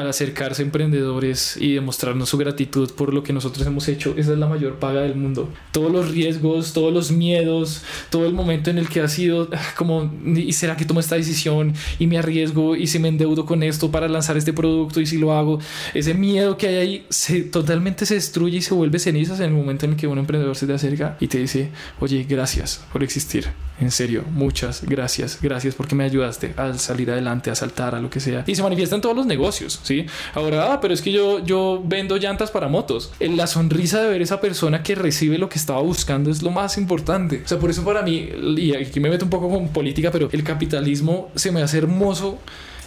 al 0.00 0.08
acercarse 0.08 0.62
a 0.62 0.64
emprendedores 0.64 1.56
y 1.60 1.74
demostrarnos 1.74 2.28
su 2.28 2.38
gratitud 2.38 2.90
por 2.92 3.12
lo 3.12 3.22
que 3.22 3.32
nosotros 3.32 3.66
hemos 3.66 3.88
hecho, 3.88 4.14
esa 4.16 4.32
es 4.32 4.38
la 4.38 4.46
mayor 4.46 4.76
paga 4.76 5.02
del 5.02 5.14
mundo. 5.14 5.48
Todos 5.72 5.92
los 5.92 6.10
riesgos, 6.10 6.72
todos 6.72 6.92
los 6.92 7.10
miedos, 7.10 7.82
todo 8.10 8.26
el 8.26 8.32
momento 8.32 8.70
en 8.70 8.78
el 8.78 8.88
que 8.88 9.00
ha 9.00 9.08
sido 9.08 9.48
ah, 9.52 9.74
como, 9.76 10.10
¿y 10.24 10.52
será 10.52 10.76
que 10.76 10.84
tomo 10.84 11.00
esta 11.00 11.16
decisión 11.16 11.74
y 11.98 12.06
me 12.06 12.18
arriesgo 12.18 12.76
y 12.76 12.86
si 12.86 12.98
me 12.98 13.08
endeudo 13.08 13.44
con 13.46 13.62
esto 13.62 13.90
para 13.90 14.08
lanzar 14.08 14.36
este 14.36 14.52
producto 14.52 15.00
y 15.00 15.06
si 15.06 15.18
lo 15.18 15.32
hago? 15.32 15.58
Ese 15.94 16.14
miedo 16.14 16.56
que 16.56 16.68
hay 16.68 16.76
ahí 16.76 17.06
se, 17.08 17.42
totalmente 17.42 18.06
se 18.06 18.14
destruye 18.14 18.58
y 18.58 18.62
se 18.62 18.74
vuelve 18.74 18.98
cenizas 18.98 19.40
en 19.40 19.46
el 19.46 19.52
momento 19.52 19.86
en 19.86 19.92
el 19.92 19.96
que 19.96 20.06
un 20.06 20.18
emprendedor 20.18 20.56
se 20.56 20.66
te 20.66 20.72
acerca 20.72 21.16
y 21.20 21.28
te 21.28 21.38
dice, 21.38 21.70
oye, 22.00 22.24
gracias 22.28 22.84
por 22.92 23.02
existir. 23.02 23.46
En 23.80 23.92
serio, 23.92 24.24
muchas 24.32 24.82
gracias. 24.82 25.38
Gracias 25.40 25.74
porque 25.76 25.94
me 25.94 26.02
ayudaste 26.02 26.52
a 26.56 26.74
salir 26.74 27.10
adelante, 27.12 27.50
a 27.50 27.54
saltar, 27.54 27.94
a 27.94 28.00
lo 28.00 28.10
que 28.10 28.18
sea. 28.18 28.42
Y 28.46 28.56
se 28.56 28.62
manifiesta 28.62 28.96
en 28.96 29.00
todos 29.00 29.14
los 29.14 29.26
negocios, 29.26 29.80
¿sí? 29.88 30.06
Ahora, 30.34 30.72
ah, 30.72 30.80
pero 30.80 30.94
es 30.94 31.02
que 31.02 31.10
yo, 31.10 31.44
yo 31.44 31.82
vendo 31.84 32.16
llantas 32.18 32.50
para 32.50 32.68
motos. 32.68 33.10
La 33.18 33.46
sonrisa 33.46 34.02
de 34.02 34.10
ver 34.10 34.22
esa 34.22 34.40
persona 34.40 34.82
que 34.82 34.94
recibe 34.94 35.38
lo 35.38 35.48
que 35.48 35.58
estaba 35.58 35.80
buscando 35.80 36.30
es 36.30 36.42
lo 36.42 36.50
más 36.50 36.76
importante. 36.76 37.42
O 37.44 37.48
sea, 37.48 37.58
por 37.58 37.70
eso 37.70 37.84
para 37.84 38.02
mí, 38.02 38.28
y 38.56 38.74
aquí 38.74 39.00
me 39.00 39.08
meto 39.08 39.24
un 39.24 39.30
poco 39.30 39.48
con 39.48 39.68
política, 39.68 40.10
pero 40.10 40.28
el 40.30 40.44
capitalismo 40.44 41.30
se 41.34 41.50
me 41.50 41.62
hace 41.62 41.78
hermoso 41.78 42.38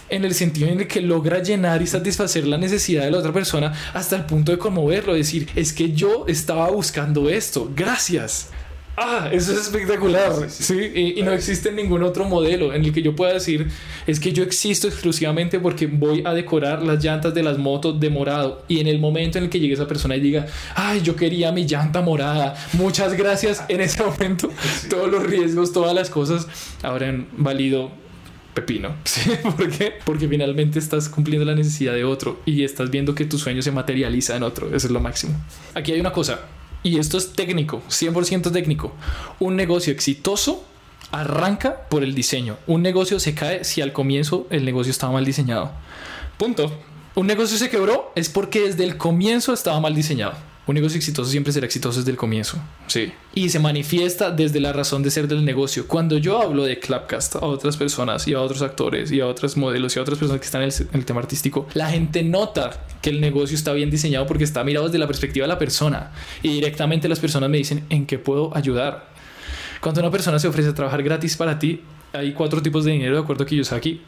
en 0.08 0.24
el 0.24 0.34
sentido 0.34 0.68
en 0.68 0.80
el 0.80 0.86
que 0.86 1.00
logra 1.00 1.42
llenar 1.42 1.82
y 1.82 1.86
satisfacer 1.86 2.46
la 2.46 2.58
necesidad 2.58 3.04
de 3.04 3.10
la 3.10 3.18
otra 3.18 3.32
persona 3.32 3.72
hasta 3.94 4.14
el 4.14 4.26
punto 4.26 4.52
de 4.52 4.58
conmoverlo, 4.58 5.14
decir, 5.14 5.48
es 5.56 5.72
que 5.72 5.92
yo 5.92 6.26
estaba 6.28 6.70
buscando 6.70 7.30
esto, 7.30 7.70
gracias. 7.74 8.50
Ah, 8.96 9.30
eso 9.32 9.52
es 9.52 9.60
espectacular. 9.60 10.50
Sí, 10.50 11.14
Y, 11.16 11.22
no 11.22 11.32
existe 11.32 11.72
ningún 11.72 12.02
otro 12.02 12.24
modelo 12.24 12.74
en 12.74 12.84
el 12.84 12.92
que 12.92 13.00
yo 13.00 13.16
pueda 13.16 13.32
decir 13.32 13.68
es 14.06 14.20
que 14.20 14.32
yo 14.32 14.42
existo 14.42 14.86
exclusivamente 14.86 15.60
porque 15.60 15.86
voy 15.86 16.22
a 16.26 16.34
decorar 16.34 16.82
las 16.82 17.02
llantas 17.02 17.32
de 17.32 17.42
las 17.42 17.58
motos 17.58 17.98
de 17.98 18.10
morado. 18.10 18.64
Y 18.68 18.80
en 18.80 18.86
el 18.86 18.98
momento 18.98 19.38
en 19.38 19.44
el 19.44 19.50
que 19.50 19.60
llegue 19.60 19.74
esa 19.74 19.88
persona 19.88 20.16
y 20.16 20.20
diga, 20.20 20.46
ay, 20.74 21.00
yo 21.00 21.16
quería 21.16 21.52
mi 21.52 21.66
llanta 21.66 22.02
morada, 22.02 22.54
muchas 22.74 23.14
gracias. 23.14 23.64
En 23.68 23.80
ese 23.80 24.02
momento, 24.04 24.50
todos 24.90 25.10
los 25.10 25.22
riesgos, 25.22 25.72
todas 25.72 25.94
las 25.94 26.10
cosas 26.10 26.46
habrán 26.82 27.28
valido 27.36 27.90
pepino. 28.52 28.94
¿Por 29.56 29.70
qué? 29.70 29.94
Porque 30.04 30.28
finalmente 30.28 30.78
estás 30.78 31.08
cumpliendo 31.08 31.46
la 31.46 31.54
necesidad 31.54 31.94
de 31.94 32.04
otro 32.04 32.40
y 32.44 32.62
estás 32.64 32.90
viendo 32.90 33.14
que 33.14 33.24
tu 33.24 33.38
sueño 33.38 33.62
se 33.62 33.72
materializa 33.72 34.36
en 34.36 34.42
otro. 34.42 34.66
Eso 34.68 34.86
es 34.86 34.90
lo 34.90 35.00
máximo. 35.00 35.34
Aquí 35.74 35.92
hay 35.92 36.00
una 36.00 36.12
cosa 36.12 36.40
y 36.82 36.98
esto 36.98 37.18
es 37.18 37.32
técnico, 37.32 37.82
100% 37.88 38.52
técnico. 38.52 38.92
Un 39.38 39.56
negocio 39.56 39.92
exitoso 39.92 40.64
arranca 41.10 41.88
por 41.88 42.02
el 42.02 42.14
diseño. 42.14 42.56
Un 42.66 42.82
negocio 42.82 43.20
se 43.20 43.34
cae 43.34 43.64
si 43.64 43.80
al 43.80 43.92
comienzo 43.92 44.46
el 44.50 44.64
negocio 44.64 44.90
estaba 44.90 45.12
mal 45.12 45.24
diseñado. 45.24 45.70
Punto. 46.38 46.72
Un 47.14 47.26
negocio 47.26 47.58
se 47.58 47.68
quebró 47.68 48.10
es 48.14 48.30
porque 48.30 48.62
desde 48.62 48.84
el 48.84 48.96
comienzo 48.96 49.52
estaba 49.52 49.80
mal 49.80 49.94
diseñado. 49.94 50.34
Un 50.64 50.76
negocio 50.76 50.96
exitoso 50.96 51.28
siempre 51.28 51.52
será 51.52 51.66
exitoso 51.66 51.98
desde 51.98 52.12
el 52.12 52.16
comienzo. 52.16 52.56
Sí. 52.86 53.12
Y 53.34 53.48
se 53.48 53.58
manifiesta 53.58 54.30
desde 54.30 54.60
la 54.60 54.72
razón 54.72 55.02
de 55.02 55.10
ser 55.10 55.26
del 55.26 55.44
negocio. 55.44 55.88
Cuando 55.88 56.18
yo 56.18 56.40
hablo 56.40 56.62
de 56.62 56.78
Clapcast 56.78 57.36
a 57.36 57.40
otras 57.40 57.76
personas 57.76 58.28
y 58.28 58.34
a 58.34 58.40
otros 58.40 58.62
actores 58.62 59.10
y 59.10 59.20
a 59.20 59.26
otros 59.26 59.56
modelos 59.56 59.96
y 59.96 59.98
a 59.98 60.02
otras 60.02 60.18
personas 60.18 60.40
que 60.40 60.46
están 60.46 60.62
en 60.62 60.70
el, 60.92 61.04
tema 61.04 61.20
artístico, 61.20 61.66
la 61.74 61.90
gente 61.90 62.22
nota 62.22 62.86
que 63.00 63.10
el 63.10 63.20
negocio 63.20 63.56
está 63.56 63.72
bien 63.72 63.90
diseñado 63.90 64.24
porque 64.26 64.44
está 64.44 64.62
mirado 64.62 64.86
desde 64.86 64.98
la 64.98 65.08
perspectiva 65.08 65.44
de 65.44 65.48
la 65.48 65.58
persona. 65.58 66.12
Y 66.44 66.50
directamente 66.50 67.08
las 67.08 67.18
personas 67.18 67.50
me 67.50 67.58
dicen, 67.58 67.84
¿en 67.90 68.06
qué 68.06 68.20
puedo 68.20 68.56
ayudar? 68.56 69.10
Cuando 69.80 70.00
una 70.00 70.12
persona 70.12 70.38
se 70.38 70.46
ofrece 70.46 70.68
a 70.68 70.74
trabajar 70.74 71.02
gratis 71.02 71.36
para 71.36 71.58
ti, 71.58 71.80
hay 72.12 72.34
cuatro 72.34 72.62
tipos 72.62 72.84
de 72.84 72.92
dinero 72.92 73.16
de 73.16 73.22
acuerdo 73.22 73.44
que 73.44 73.56
yo 73.56 73.64
aquí 73.74 74.00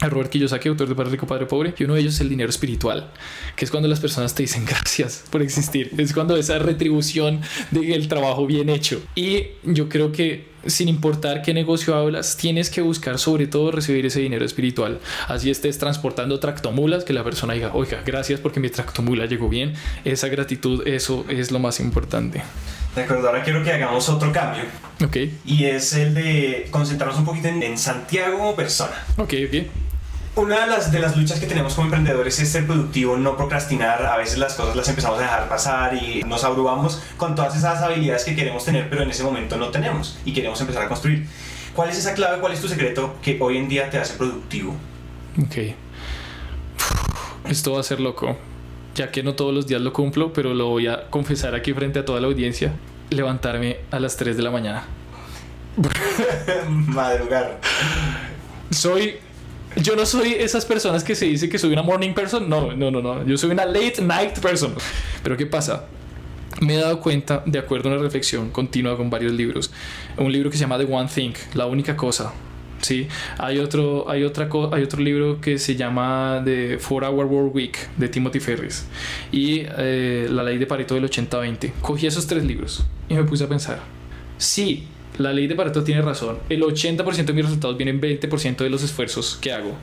a 0.00 0.08
Robert 0.08 0.30
Kiyosaki, 0.30 0.68
autor 0.68 0.88
de 0.88 0.94
Padre 0.94 1.12
Rico, 1.12 1.26
Padre 1.26 1.46
Pobre, 1.46 1.74
y 1.76 1.84
uno 1.84 1.94
de 1.94 2.00
ellos 2.00 2.14
es 2.14 2.20
el 2.20 2.28
dinero 2.28 2.50
espiritual, 2.50 3.10
que 3.56 3.64
es 3.64 3.70
cuando 3.70 3.88
las 3.88 4.00
personas 4.00 4.34
te 4.34 4.42
dicen 4.42 4.64
gracias 4.68 5.24
por 5.30 5.42
existir, 5.42 5.92
es 5.96 6.12
cuando 6.12 6.36
esa 6.36 6.58
retribución 6.58 7.40
del 7.70 8.08
trabajo 8.08 8.46
bien 8.46 8.68
hecho. 8.68 9.02
Y 9.14 9.48
yo 9.64 9.88
creo 9.88 10.12
que 10.12 10.58
sin 10.66 10.88
importar 10.88 11.42
qué 11.42 11.54
negocio 11.54 11.94
hablas, 11.94 12.36
tienes 12.36 12.68
que 12.70 12.80
buscar 12.80 13.18
sobre 13.18 13.46
todo 13.46 13.70
recibir 13.70 14.04
ese 14.06 14.20
dinero 14.20 14.44
espiritual. 14.44 15.00
Así 15.26 15.50
estés 15.50 15.78
transportando 15.78 16.38
tractomulas, 16.40 17.04
que 17.04 17.12
la 17.12 17.24
persona 17.24 17.54
diga, 17.54 17.70
oiga, 17.74 18.02
gracias 18.04 18.40
porque 18.40 18.60
mi 18.60 18.68
tractomula 18.68 19.26
llegó 19.26 19.48
bien. 19.48 19.74
Esa 20.04 20.28
gratitud, 20.28 20.86
eso 20.86 21.24
es 21.28 21.50
lo 21.50 21.58
más 21.58 21.80
importante. 21.80 22.42
De 22.94 23.04
acuerdo, 23.04 23.28
ahora 23.28 23.42
quiero 23.42 23.62
que 23.62 23.72
hagamos 23.72 24.08
otro 24.08 24.32
cambio. 24.32 24.64
Ok. 25.02 25.16
Y 25.46 25.64
es 25.64 25.92
el 25.94 26.14
de 26.14 26.66
concentrarnos 26.70 27.18
un 27.18 27.24
poquito 27.24 27.48
en, 27.48 27.62
en 27.62 27.78
Santiago 27.78 28.38
como 28.38 28.56
persona. 28.56 29.04
Ok, 29.16 29.34
ok 29.46 29.87
una 30.38 30.60
de 30.60 30.66
las, 30.68 30.92
de 30.92 31.00
las 31.00 31.16
luchas 31.16 31.40
que 31.40 31.46
tenemos 31.46 31.74
como 31.74 31.86
emprendedores 31.86 32.38
es 32.38 32.48
ser 32.48 32.66
productivo, 32.66 33.16
no 33.16 33.36
procrastinar. 33.36 34.06
A 34.06 34.16
veces 34.16 34.38
las 34.38 34.54
cosas 34.54 34.76
las 34.76 34.88
empezamos 34.88 35.18
a 35.18 35.22
dejar 35.22 35.48
pasar 35.48 35.94
y 35.94 36.22
nos 36.22 36.44
abrumamos 36.44 37.02
con 37.16 37.34
todas 37.34 37.56
esas 37.56 37.82
habilidades 37.82 38.24
que 38.24 38.36
queremos 38.36 38.64
tener, 38.64 38.88
pero 38.88 39.02
en 39.02 39.10
ese 39.10 39.24
momento 39.24 39.56
no 39.56 39.68
tenemos 39.68 40.18
y 40.24 40.32
queremos 40.32 40.60
empezar 40.60 40.84
a 40.84 40.88
construir. 40.88 41.26
¿Cuál 41.74 41.90
es 41.90 41.98
esa 41.98 42.14
clave? 42.14 42.40
¿Cuál 42.40 42.52
es 42.52 42.60
tu 42.60 42.68
secreto 42.68 43.16
que 43.20 43.38
hoy 43.40 43.56
en 43.56 43.68
día 43.68 43.90
te 43.90 43.98
hace 43.98 44.14
productivo? 44.14 44.74
Ok. 45.42 45.74
Esto 47.48 47.72
va 47.72 47.80
a 47.80 47.82
ser 47.82 48.00
loco, 48.00 48.36
ya 48.94 49.10
que 49.10 49.22
no 49.22 49.34
todos 49.34 49.54
los 49.54 49.66
días 49.66 49.80
lo 49.80 49.92
cumplo, 49.92 50.32
pero 50.32 50.54
lo 50.54 50.68
voy 50.68 50.86
a 50.86 51.08
confesar 51.10 51.54
aquí 51.54 51.72
frente 51.72 51.98
a 51.98 52.04
toda 52.04 52.20
la 52.20 52.28
audiencia. 52.28 52.72
Levantarme 53.10 53.78
a 53.90 53.98
las 53.98 54.16
3 54.16 54.36
de 54.36 54.42
la 54.42 54.50
mañana. 54.50 54.84
Madrugar. 56.68 57.60
Soy 58.70 59.18
yo 59.82 59.96
no 59.96 60.06
soy 60.06 60.34
esas 60.34 60.64
personas 60.64 61.04
que 61.04 61.14
se 61.14 61.26
dice 61.26 61.48
que 61.48 61.58
soy 61.58 61.72
una 61.72 61.82
morning 61.82 62.12
person. 62.12 62.48
No, 62.48 62.74
no, 62.74 62.90
no, 62.90 63.00
no. 63.00 63.24
Yo 63.26 63.36
soy 63.36 63.50
una 63.50 63.64
late 63.64 64.02
night 64.02 64.38
person. 64.40 64.74
Pero 65.22 65.36
¿qué 65.36 65.46
pasa? 65.46 65.86
Me 66.60 66.74
he 66.74 66.78
dado 66.78 67.00
cuenta, 67.00 67.42
de 67.46 67.58
acuerdo 67.58 67.88
a 67.88 67.92
una 67.92 68.02
reflexión 68.02 68.50
continua 68.50 68.96
con 68.96 69.10
varios 69.10 69.32
libros, 69.32 69.70
un 70.16 70.32
libro 70.32 70.50
que 70.50 70.56
se 70.56 70.62
llama 70.62 70.76
The 70.76 70.92
One 70.92 71.08
Thing, 71.12 71.32
La 71.54 71.66
única 71.66 71.96
cosa. 71.96 72.32
Sí, 72.80 73.08
hay 73.38 73.58
otro, 73.58 74.08
hay 74.08 74.22
otra 74.22 74.48
hay 74.72 74.82
otro 74.82 75.02
libro 75.02 75.40
que 75.40 75.58
se 75.58 75.74
llama 75.74 76.42
The 76.44 76.78
Four 76.78 77.04
Hour 77.04 77.26
Work 77.26 77.54
Week 77.54 77.76
de 77.96 78.08
Timothy 78.08 78.38
Ferris 78.38 78.86
y 79.32 79.62
eh, 79.78 80.28
La 80.30 80.44
Ley 80.44 80.58
de 80.58 80.66
Pareto 80.66 80.94
del 80.94 81.04
80-20. 81.04 81.72
Cogí 81.80 82.06
esos 82.06 82.26
tres 82.26 82.44
libros 82.44 82.84
y 83.08 83.14
me 83.14 83.24
puse 83.24 83.44
a 83.44 83.48
pensar. 83.48 83.80
Sí, 84.36 84.86
la 85.16 85.32
ley 85.32 85.46
de 85.46 85.54
Pareto 85.54 85.82
tiene 85.82 86.02
razón. 86.02 86.38
El 86.48 86.62
80% 86.62 87.24
de 87.24 87.32
mis 87.32 87.44
resultados 87.44 87.76
vienen 87.76 88.00
20% 88.00 88.58
de 88.58 88.70
los 88.70 88.82
esfuerzos 88.82 89.38
que 89.40 89.52
hago. 89.52 89.74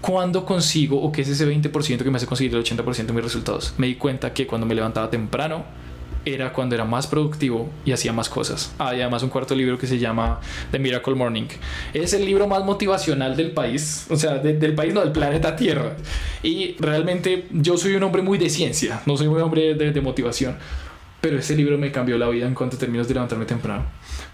¿Cuándo 0.00 0.44
consigo 0.44 1.00
o 1.00 1.10
qué 1.10 1.22
es 1.22 1.28
ese 1.28 1.48
20% 1.48 2.02
que 2.02 2.10
me 2.10 2.16
hace 2.16 2.26
conseguir 2.26 2.54
el 2.54 2.62
80% 2.62 3.06
de 3.06 3.12
mis 3.12 3.24
resultados? 3.24 3.74
Me 3.78 3.86
di 3.86 3.94
cuenta 3.94 4.32
que 4.32 4.46
cuando 4.46 4.66
me 4.66 4.74
levantaba 4.74 5.10
temprano 5.10 5.64
era 6.26 6.52
cuando 6.52 6.74
era 6.74 6.84
más 6.84 7.06
productivo 7.06 7.70
y 7.84 7.92
hacía 7.92 8.12
más 8.12 8.28
cosas. 8.28 8.74
Hay 8.78 9.00
además 9.00 9.22
un 9.22 9.30
cuarto 9.30 9.54
libro 9.54 9.78
que 9.78 9.86
se 9.86 9.98
llama 9.98 10.40
The 10.72 10.78
Miracle 10.78 11.14
Morning. 11.14 11.46
Es 11.94 12.12
el 12.12 12.24
libro 12.24 12.48
más 12.48 12.64
motivacional 12.64 13.36
del 13.36 13.52
país, 13.52 14.06
o 14.10 14.16
sea, 14.16 14.38
del 14.38 14.74
país, 14.74 14.92
no 14.92 15.00
del 15.00 15.12
planeta 15.12 15.54
Tierra. 15.54 15.96
Y 16.42 16.74
realmente 16.78 17.46
yo 17.52 17.78
soy 17.78 17.94
un 17.94 18.02
hombre 18.02 18.22
muy 18.22 18.38
de 18.38 18.50
ciencia, 18.50 19.00
no 19.06 19.16
soy 19.16 19.28
un 19.28 19.40
hombre 19.40 19.74
de, 19.74 19.92
de 19.92 20.00
motivación. 20.00 20.56
Pero 21.20 21.38
ese 21.38 21.56
libro 21.56 21.78
me 21.78 21.92
cambió 21.92 22.18
la 22.18 22.28
vida 22.28 22.46
en 22.46 22.54
cuanto 22.54 22.76
terminas 22.76 23.08
de 23.08 23.14
levantarme 23.14 23.46
temprano. 23.46 23.84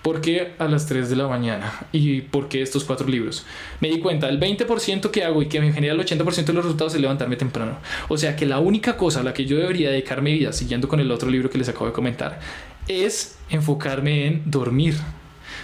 ¿Por 0.03 0.21
qué 0.21 0.55
a 0.59 0.67
las 0.67 0.87
3 0.87 1.09
de 1.11 1.15
la 1.15 1.29
mañana? 1.29 1.87
¿Y 1.93 2.23
por 2.23 2.49
qué 2.49 2.61
estos 2.61 2.83
cuatro 2.83 3.07
libros? 3.07 3.47
Me 3.81 3.88
di 3.88 4.01
cuenta, 4.01 4.29
el 4.29 4.41
20% 4.41 5.12
que 5.12 5.23
hago 5.23 5.43
y 5.43 5.47
que 5.47 5.61
me 5.61 5.73
genera 5.73 5.95
el 5.95 6.01
80% 6.01 6.45
de 6.45 6.53
los 6.53 6.65
resultados 6.65 6.95
es 6.95 7.01
levantarme 7.01 7.37
temprano. 7.37 7.79
O 8.09 8.19
sea 8.19 8.35
que 8.35 8.45
la 8.45 8.59
única 8.59 8.97
cosa 8.97 9.21
a 9.21 9.23
la 9.23 9.33
que 9.33 9.45
yo 9.45 9.59
debería 9.59 9.91
dedicar 9.91 10.21
mi 10.21 10.33
vida, 10.33 10.53
siguiendo 10.53 10.88
con 10.88 10.99
el 10.99 11.11
otro 11.12 11.31
libro 11.31 11.51
que 11.51 11.59
les 11.59 11.69
acabo 11.69 11.87
de 11.87 11.93
comentar, 11.93 12.41
es 12.88 13.38
enfocarme 13.49 14.27
en 14.27 14.43
dormir 14.45 14.97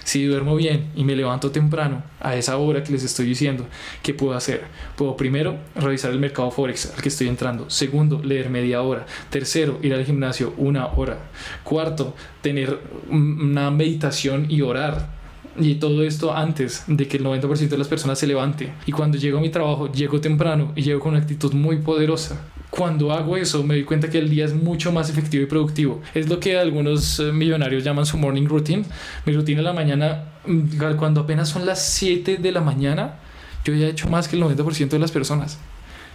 si 0.04 0.24
duermo 0.24 0.56
bien 0.56 0.90
y 0.94 1.04
me 1.04 1.16
levanto 1.16 1.50
temprano 1.50 2.02
a 2.20 2.36
esa 2.36 2.56
hora 2.56 2.82
que 2.82 2.92
les 2.92 3.04
estoy 3.04 3.26
diciendo, 3.26 3.66
¿qué 4.02 4.14
puedo 4.14 4.34
hacer? 4.34 4.64
Puedo 4.96 5.16
primero 5.16 5.56
revisar 5.74 6.10
el 6.10 6.18
mercado 6.18 6.50
Forex 6.50 6.94
al 6.94 7.02
que 7.02 7.08
estoy 7.08 7.28
entrando. 7.28 7.70
Segundo, 7.70 8.20
leer 8.22 8.50
media 8.50 8.82
hora. 8.82 9.06
Tercero, 9.30 9.78
ir 9.82 9.94
al 9.94 10.04
gimnasio 10.04 10.54
una 10.56 10.86
hora. 10.86 11.18
Cuarto, 11.64 12.14
tener 12.42 12.78
una 13.10 13.70
meditación 13.70 14.46
y 14.48 14.62
orar 14.62 15.17
Y 15.60 15.76
todo 15.76 16.04
esto 16.04 16.34
antes 16.34 16.84
de 16.86 17.08
que 17.08 17.16
el 17.16 17.24
90% 17.24 17.68
de 17.68 17.78
las 17.78 17.88
personas 17.88 18.18
se 18.18 18.26
levante. 18.26 18.72
Y 18.86 18.92
cuando 18.92 19.18
llego 19.18 19.38
a 19.38 19.40
mi 19.40 19.50
trabajo, 19.50 19.90
llego 19.90 20.20
temprano 20.20 20.72
y 20.76 20.82
llego 20.82 21.00
con 21.00 21.10
una 21.10 21.20
actitud 21.20 21.52
muy 21.52 21.78
poderosa. 21.78 22.40
Cuando 22.70 23.12
hago 23.12 23.36
eso, 23.36 23.64
me 23.64 23.74
doy 23.74 23.84
cuenta 23.84 24.08
que 24.10 24.18
el 24.18 24.28
día 24.28 24.44
es 24.44 24.54
mucho 24.54 24.92
más 24.92 25.10
efectivo 25.10 25.42
y 25.42 25.46
productivo. 25.46 26.00
Es 26.14 26.28
lo 26.28 26.38
que 26.38 26.58
algunos 26.58 27.18
eh, 27.18 27.32
millonarios 27.32 27.82
llaman 27.82 28.06
su 28.06 28.18
morning 28.18 28.46
routine. 28.46 28.84
Mi 29.24 29.32
rutina 29.32 29.58
de 29.58 29.64
la 29.64 29.72
mañana, 29.72 30.24
mm, 30.46 30.96
cuando 30.96 31.22
apenas 31.22 31.48
son 31.48 31.66
las 31.66 31.84
7 31.84 32.36
de 32.36 32.52
la 32.52 32.60
mañana, 32.60 33.16
yo 33.64 33.74
ya 33.74 33.86
he 33.86 33.90
hecho 33.90 34.08
más 34.08 34.28
que 34.28 34.36
el 34.36 34.42
90% 34.42 34.96
de 34.96 34.98
las 34.98 35.10
personas. 35.10 35.58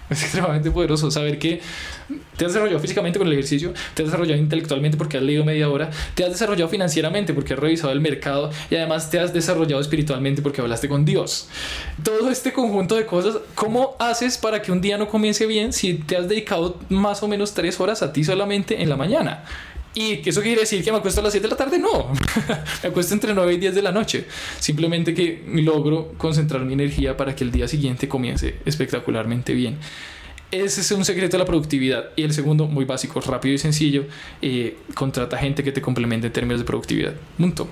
Es 0.09 0.21
extremadamente 0.23 0.71
poderoso 0.71 1.09
saber 1.09 1.39
que 1.39 1.61
te 2.37 2.45
has 2.45 2.53
desarrollado 2.53 2.79
físicamente 2.79 3.19
con 3.19 3.27
el 3.27 3.33
ejercicio, 3.33 3.73
te 3.93 4.03
has 4.03 4.09
desarrollado 4.09 4.39
intelectualmente 4.39 4.97
porque 4.97 5.17
has 5.17 5.23
leído 5.23 5.45
media 5.45 5.69
hora, 5.69 5.89
te 6.15 6.23
has 6.23 6.31
desarrollado 6.31 6.69
financieramente 6.69 7.33
porque 7.33 7.53
has 7.53 7.59
revisado 7.59 7.91
el 7.91 8.01
mercado 8.01 8.51
y 8.69 8.75
además 8.75 9.09
te 9.09 9.19
has 9.19 9.33
desarrollado 9.33 9.81
espiritualmente 9.81 10.41
porque 10.41 10.61
hablaste 10.61 10.89
con 10.89 11.05
Dios. 11.05 11.47
Todo 12.03 12.29
este 12.29 12.53
conjunto 12.53 12.95
de 12.95 13.05
cosas, 13.05 13.37
¿cómo 13.55 13.95
haces 13.99 14.37
para 14.37 14.61
que 14.61 14.71
un 14.71 14.81
día 14.81 14.97
no 14.97 15.07
comience 15.07 15.45
bien 15.45 15.73
si 15.73 15.95
te 15.95 16.17
has 16.17 16.27
dedicado 16.27 16.79
más 16.89 17.23
o 17.23 17.27
menos 17.27 17.53
tres 17.53 17.79
horas 17.79 18.01
a 18.01 18.11
ti 18.13 18.23
solamente 18.23 18.81
en 18.81 18.89
la 18.89 18.97
mañana? 18.97 19.43
¿Y 19.95 20.17
que 20.17 20.31
eso 20.31 20.41
quiere 20.41 20.61
decir 20.61 20.83
que 20.83 20.91
me 20.91 20.97
acuesto 20.97 21.21
a 21.21 21.23
las 21.23 21.33
7 21.33 21.47
de 21.47 21.51
la 21.51 21.57
tarde? 21.57 21.77
No, 21.77 22.11
me 22.83 22.89
acuesto 22.89 23.13
entre 23.13 23.33
9 23.33 23.53
y 23.53 23.57
10 23.57 23.75
de 23.75 23.81
la 23.81 23.91
noche. 23.91 24.25
Simplemente 24.59 25.13
que 25.13 25.43
logro 25.47 26.13
concentrar 26.17 26.61
mi 26.61 26.73
energía 26.73 27.15
para 27.15 27.35
que 27.35 27.43
el 27.43 27.51
día 27.51 27.67
siguiente 27.67 28.07
comience 28.07 28.55
espectacularmente 28.65 29.53
bien. 29.53 29.77
Ese 30.49 30.81
es 30.81 30.91
un 30.91 31.03
secreto 31.03 31.37
de 31.37 31.39
la 31.39 31.45
productividad. 31.45 32.09
Y 32.15 32.23
el 32.23 32.33
segundo, 32.33 32.67
muy 32.67 32.85
básico, 32.85 33.19
rápido 33.21 33.55
y 33.55 33.57
sencillo, 33.57 34.05
eh, 34.41 34.77
contrata 34.93 35.37
gente 35.37 35.63
que 35.63 35.71
te 35.71 35.81
complemente 35.81 36.27
en 36.27 36.33
términos 36.33 36.59
de 36.59 36.65
productividad. 36.65 37.13
Punto. 37.37 37.67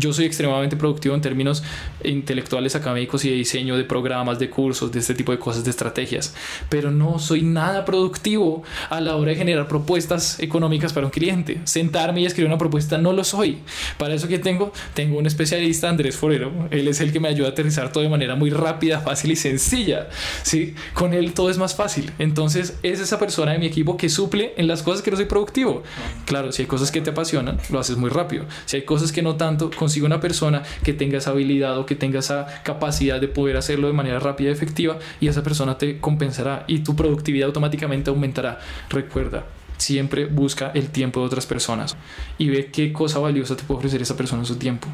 Yo 0.00 0.14
soy 0.14 0.24
extremadamente 0.24 0.76
productivo 0.76 1.14
en 1.14 1.20
términos 1.20 1.62
intelectuales, 2.02 2.74
académicos 2.74 3.22
y 3.26 3.28
de 3.28 3.36
diseño 3.36 3.76
de 3.76 3.84
programas, 3.84 4.38
de 4.38 4.48
cursos, 4.48 4.90
de 4.90 4.98
este 4.98 5.12
tipo 5.12 5.30
de 5.30 5.38
cosas, 5.38 5.62
de 5.62 5.70
estrategias. 5.70 6.34
Pero 6.70 6.90
no 6.90 7.18
soy 7.18 7.42
nada 7.42 7.84
productivo 7.84 8.62
a 8.88 9.02
la 9.02 9.16
hora 9.16 9.32
de 9.32 9.36
generar 9.36 9.68
propuestas 9.68 10.40
económicas 10.40 10.94
para 10.94 11.06
un 11.06 11.12
cliente. 11.12 11.60
Sentarme 11.64 12.22
y 12.22 12.26
escribir 12.26 12.48
una 12.48 12.56
propuesta 12.56 12.96
no 12.96 13.12
lo 13.12 13.24
soy. 13.24 13.58
Para 13.98 14.14
eso 14.14 14.26
que 14.26 14.38
tengo, 14.38 14.72
tengo 14.94 15.18
un 15.18 15.26
especialista, 15.26 15.90
Andrés 15.90 16.16
Forero. 16.16 16.50
Él 16.70 16.88
es 16.88 17.02
el 17.02 17.12
que 17.12 17.20
me 17.20 17.28
ayuda 17.28 17.48
a 17.48 17.50
aterrizar 17.50 17.92
todo 17.92 18.02
de 18.02 18.08
manera 18.08 18.36
muy 18.36 18.48
rápida, 18.48 19.00
fácil 19.00 19.32
y 19.32 19.36
sencilla. 19.36 20.08
¿sí? 20.44 20.74
Con 20.94 21.12
él 21.12 21.34
todo 21.34 21.50
es 21.50 21.58
más 21.58 21.74
fácil. 21.74 22.10
Entonces 22.18 22.78
es 22.82 23.00
esa 23.00 23.18
persona 23.18 23.52
de 23.52 23.58
mi 23.58 23.66
equipo 23.66 23.98
que 23.98 24.08
suple 24.08 24.54
en 24.56 24.66
las 24.66 24.82
cosas 24.82 25.02
que 25.02 25.10
no 25.10 25.18
soy 25.18 25.26
productivo. 25.26 25.82
Claro, 26.24 26.52
si 26.52 26.62
hay 26.62 26.68
cosas 26.68 26.90
que 26.90 27.02
te 27.02 27.10
apasionan, 27.10 27.58
lo 27.68 27.78
haces 27.78 27.98
muy 27.98 28.08
rápido. 28.08 28.46
Si 28.64 28.76
hay 28.76 28.82
cosas 28.82 29.12
que 29.12 29.20
no 29.20 29.36
tanto, 29.36 29.70
consigo 29.90 30.06
una 30.06 30.20
persona 30.20 30.62
que 30.84 30.92
tenga 30.92 31.18
esa 31.18 31.30
habilidad 31.30 31.76
o 31.76 31.84
que 31.84 31.96
tenga 31.96 32.20
esa 32.20 32.46
capacidad 32.62 33.20
de 33.20 33.26
poder 33.26 33.56
hacerlo 33.56 33.88
de 33.88 33.92
manera 33.92 34.20
rápida 34.20 34.50
y 34.50 34.52
efectiva 34.52 34.98
y 35.20 35.26
esa 35.26 35.42
persona 35.42 35.78
te 35.78 35.98
compensará 35.98 36.62
y 36.68 36.78
tu 36.78 36.94
productividad 36.94 37.48
automáticamente 37.48 38.08
aumentará. 38.10 38.60
Recuerda, 38.88 39.46
siempre 39.78 40.26
busca 40.26 40.70
el 40.74 40.90
tiempo 40.90 41.18
de 41.18 41.26
otras 41.26 41.46
personas 41.46 41.96
y 42.38 42.50
ve 42.50 42.70
qué 42.70 42.92
cosa 42.92 43.18
valiosa 43.18 43.56
te 43.56 43.64
puede 43.64 43.78
ofrecer 43.78 44.00
esa 44.00 44.16
persona 44.16 44.42
en 44.42 44.46
su 44.46 44.56
tiempo. 44.56 44.86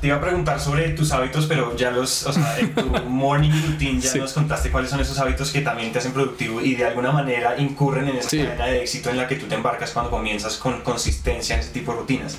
Te 0.00 0.06
iba 0.06 0.16
a 0.16 0.20
preguntar 0.20 0.60
sobre 0.60 0.90
tus 0.90 1.10
hábitos, 1.10 1.46
pero 1.46 1.76
ya 1.76 1.90
los, 1.90 2.24
o 2.24 2.32
sea, 2.32 2.58
en 2.58 2.72
tu 2.72 2.86
morning 3.08 3.50
routine 3.50 4.00
ya 4.00 4.14
nos 4.14 4.32
contaste 4.32 4.70
cuáles 4.70 4.90
son 4.90 5.00
esos 5.00 5.18
hábitos 5.18 5.50
que 5.50 5.60
también 5.60 5.92
te 5.92 5.98
hacen 5.98 6.12
productivo 6.12 6.60
y 6.60 6.76
de 6.76 6.86
alguna 6.86 7.10
manera 7.10 7.58
incurren 7.58 8.08
en 8.08 8.16
esa 8.16 8.30
cadena 8.30 8.66
de 8.66 8.82
éxito 8.82 9.10
en 9.10 9.16
la 9.16 9.26
que 9.26 9.34
tú 9.34 9.46
te 9.46 9.56
embarcas 9.56 9.90
cuando 9.90 10.10
comienzas 10.10 10.56
con 10.56 10.82
consistencia 10.82 11.56
en 11.56 11.62
ese 11.62 11.70
tipo 11.70 11.92
de 11.92 11.98
rutinas. 11.98 12.38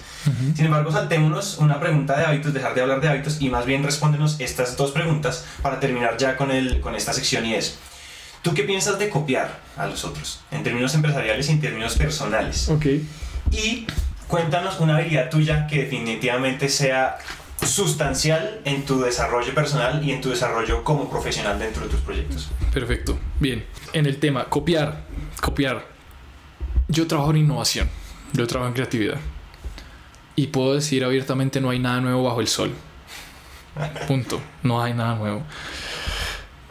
Sin 0.55 0.65
embargo, 0.65 0.91
saltémonos 0.91 1.57
una 1.57 1.79
pregunta 1.79 2.17
de 2.17 2.25
hábitos, 2.25 2.53
dejar 2.53 2.75
de 2.75 2.81
hablar 2.81 3.01
de 3.01 3.09
hábitos 3.09 3.41
y 3.41 3.49
más 3.49 3.65
bien 3.65 3.83
respóndenos 3.83 4.39
estas 4.39 4.77
dos 4.77 4.91
preguntas 4.91 5.45
para 5.61 5.81
terminar 5.81 6.17
ya 6.17 6.37
con, 6.37 6.51
el, 6.51 6.79
con 6.79 6.95
esta 6.95 7.11
sección 7.11 7.45
y 7.45 7.55
es, 7.55 7.77
¿tú 8.41 8.53
qué 8.53 8.63
piensas 8.63 8.97
de 8.99 9.09
copiar 9.09 9.59
a 9.75 9.85
los 9.85 10.05
otros 10.05 10.39
en 10.51 10.63
términos 10.63 10.95
empresariales 10.95 11.49
y 11.49 11.51
en 11.51 11.59
términos 11.59 11.97
personales? 11.97 12.69
Ok. 12.69 12.85
Y 13.51 13.85
cuéntanos 14.29 14.79
una 14.79 14.95
habilidad 14.95 15.29
tuya 15.29 15.67
que 15.67 15.83
definitivamente 15.83 16.69
sea 16.69 17.17
sustancial 17.65 18.61
en 18.65 18.85
tu 18.85 19.01
desarrollo 19.01 19.53
personal 19.53 20.03
y 20.03 20.11
en 20.11 20.21
tu 20.21 20.29
desarrollo 20.29 20.83
como 20.83 21.09
profesional 21.09 21.59
dentro 21.59 21.83
de 21.83 21.89
tus 21.89 21.99
proyectos. 22.01 22.49
Perfecto. 22.73 23.17
Bien. 23.39 23.65
En 23.93 24.05
el 24.05 24.17
tema, 24.17 24.45
copiar. 24.45 25.03
Copiar. 25.41 25.85
Yo 26.87 27.07
trabajo 27.07 27.31
en 27.31 27.37
innovación. 27.37 27.89
Yo 28.33 28.47
trabajo 28.47 28.69
en 28.69 28.73
creatividad. 28.73 29.17
Y 30.35 30.47
puedo 30.47 30.75
decir 30.75 31.03
abiertamente, 31.03 31.59
no 31.59 31.69
hay 31.69 31.79
nada 31.79 32.01
nuevo 32.01 32.23
bajo 32.23 32.41
el 32.41 32.47
sol. 32.47 32.71
Punto. 34.07 34.41
No 34.63 34.81
hay 34.81 34.93
nada 34.93 35.15
nuevo. 35.15 35.43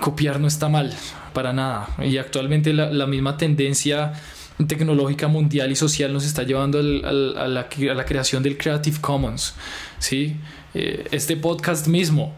Copiar 0.00 0.40
no 0.40 0.46
está 0.46 0.68
mal, 0.68 0.94
para 1.32 1.52
nada. 1.52 1.88
Y 1.98 2.18
actualmente 2.18 2.72
la, 2.72 3.06
misma 3.06 3.36
tendencia 3.36 4.12
tecnológica 4.66 5.28
mundial 5.28 5.70
y 5.70 5.76
social 5.76 6.12
nos 6.12 6.24
está 6.24 6.42
llevando 6.42 6.78
al, 6.78 7.04
a, 7.04 7.46
la, 7.46 7.60
a, 7.60 7.94
la, 7.94 8.04
creación 8.04 8.42
del 8.42 8.56
Creative 8.56 8.98
Commons. 9.00 9.54
¿sí? 9.98 10.36
Eh, 10.80 11.08
este 11.10 11.36
podcast 11.36 11.88
mismo 11.88 12.32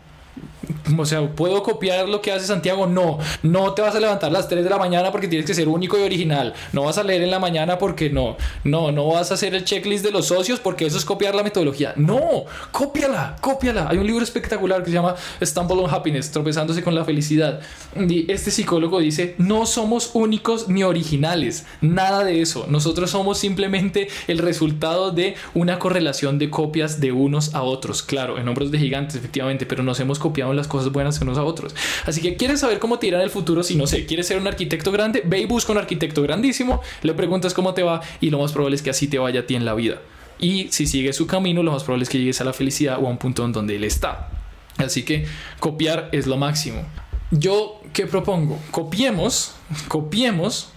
o 0.98 1.06
sea, 1.06 1.26
¿puedo 1.28 1.62
copiar 1.62 2.08
lo 2.08 2.20
que 2.20 2.32
hace 2.32 2.46
Santiago? 2.46 2.86
No, 2.86 3.18
no 3.42 3.72
te 3.74 3.82
vas 3.82 3.94
a 3.94 4.00
levantar 4.00 4.30
a 4.30 4.32
las 4.32 4.48
3 4.48 4.64
de 4.64 4.70
la 4.70 4.78
mañana 4.78 5.10
porque 5.10 5.28
tienes 5.28 5.46
que 5.46 5.54
ser 5.54 5.68
único 5.68 5.98
y 5.98 6.02
original. 6.02 6.54
No 6.72 6.84
vas 6.84 6.98
a 6.98 7.02
leer 7.02 7.22
en 7.22 7.30
la 7.30 7.38
mañana 7.38 7.78
porque 7.78 8.10
no. 8.10 8.36
No, 8.64 8.92
no 8.92 9.08
vas 9.08 9.30
a 9.30 9.34
hacer 9.34 9.54
el 9.54 9.64
checklist 9.64 10.04
de 10.04 10.10
los 10.10 10.26
socios 10.26 10.60
porque 10.60 10.86
eso 10.86 10.98
es 10.98 11.04
copiar 11.04 11.34
la 11.34 11.42
metodología. 11.42 11.92
No, 11.96 12.44
cópiala, 12.70 13.36
cópiala. 13.40 13.88
Hay 13.88 13.98
un 13.98 14.06
libro 14.06 14.22
espectacular 14.22 14.82
que 14.82 14.90
se 14.90 14.94
llama 14.94 15.16
Stumble 15.42 15.78
on 15.78 15.90
Happiness, 15.90 16.30
tropezándose 16.30 16.82
con 16.82 16.94
la 16.94 17.04
felicidad. 17.04 17.60
Y 17.96 18.30
este 18.30 18.50
psicólogo 18.50 19.00
dice, 19.00 19.34
no 19.38 19.66
somos 19.66 20.10
únicos 20.14 20.68
ni 20.68 20.82
originales. 20.82 21.66
Nada 21.80 22.24
de 22.24 22.40
eso. 22.40 22.66
Nosotros 22.68 23.10
somos 23.10 23.38
simplemente 23.38 24.08
el 24.28 24.38
resultado 24.38 25.10
de 25.10 25.34
una 25.54 25.78
correlación 25.78 26.38
de 26.38 26.50
copias 26.50 27.00
de 27.00 27.12
unos 27.12 27.54
a 27.54 27.62
otros. 27.62 28.02
Claro, 28.02 28.38
en 28.38 28.48
hombros 28.48 28.70
de 28.70 28.78
gigantes, 28.78 29.16
efectivamente, 29.16 29.66
pero 29.66 29.82
nos 29.82 29.98
hemos 30.00 30.19
copiado 30.20 30.52
en 30.52 30.56
las 30.56 30.68
cosas 30.68 30.92
buenas 30.92 31.20
unos 31.20 31.38
a 31.38 31.42
otros. 31.42 31.74
Así 32.06 32.20
que 32.20 32.36
quieres 32.36 32.60
saber 32.60 32.78
cómo 32.78 33.00
tirar 33.00 33.20
el 33.22 33.30
futuro, 33.30 33.62
si 33.64 33.74
no 33.74 33.86
sé, 33.86 34.06
quieres 34.06 34.28
ser 34.28 34.38
un 34.38 34.46
arquitecto 34.46 34.92
grande, 34.92 35.22
ve 35.24 35.40
y 35.40 35.46
busca 35.46 35.72
un 35.72 35.78
arquitecto 35.78 36.22
grandísimo, 36.22 36.80
le 37.02 37.14
preguntas 37.14 37.54
cómo 37.54 37.74
te 37.74 37.82
va 37.82 38.00
y 38.20 38.30
lo 38.30 38.38
más 38.38 38.52
probable 38.52 38.76
es 38.76 38.82
que 38.82 38.90
así 38.90 39.08
te 39.08 39.18
vaya 39.18 39.40
a 39.40 39.46
ti 39.46 39.56
en 39.56 39.64
la 39.64 39.74
vida. 39.74 40.00
Y 40.38 40.68
si 40.70 40.86
sigues 40.86 41.16
su 41.16 41.26
camino, 41.26 41.62
lo 41.62 41.72
más 41.72 41.82
probable 41.82 42.04
es 42.04 42.08
que 42.08 42.18
llegues 42.18 42.40
a 42.40 42.44
la 42.44 42.52
felicidad 42.52 42.98
o 43.00 43.06
a 43.06 43.10
un 43.10 43.18
punto 43.18 43.44
en 43.44 43.52
donde 43.52 43.76
él 43.76 43.84
está. 43.84 44.30
Así 44.78 45.02
que 45.02 45.26
copiar 45.58 46.08
es 46.12 46.26
lo 46.26 46.36
máximo. 46.36 46.82
Yo, 47.30 47.80
¿qué 47.92 48.06
propongo? 48.06 48.58
Copiemos, 48.70 49.54
copiemos, 49.88 50.72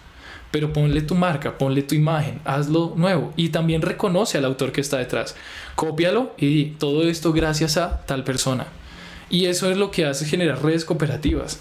pero 0.51 0.71
ponle 0.71 1.01
tu 1.01 1.15
marca, 1.15 1.57
ponle 1.57 1.81
tu 1.81 1.95
imagen, 1.95 2.39
hazlo 2.45 2.93
nuevo 2.95 3.33
y 3.35 3.49
también 3.49 3.81
reconoce 3.81 4.37
al 4.37 4.45
autor 4.45 4.71
que 4.71 4.81
está 4.81 4.97
detrás. 4.97 5.35
Cópialo 5.75 6.33
y 6.37 6.65
todo 6.71 7.09
esto 7.09 7.33
gracias 7.33 7.77
a 7.77 8.05
tal 8.05 8.23
persona. 8.23 8.67
Y 9.33 9.47
eso 9.47 9.71
es 9.71 9.77
lo 9.77 9.89
que 9.89 10.05
hace 10.05 10.25
generar 10.25 10.61
redes 10.61 10.85
cooperativas. 10.85 11.59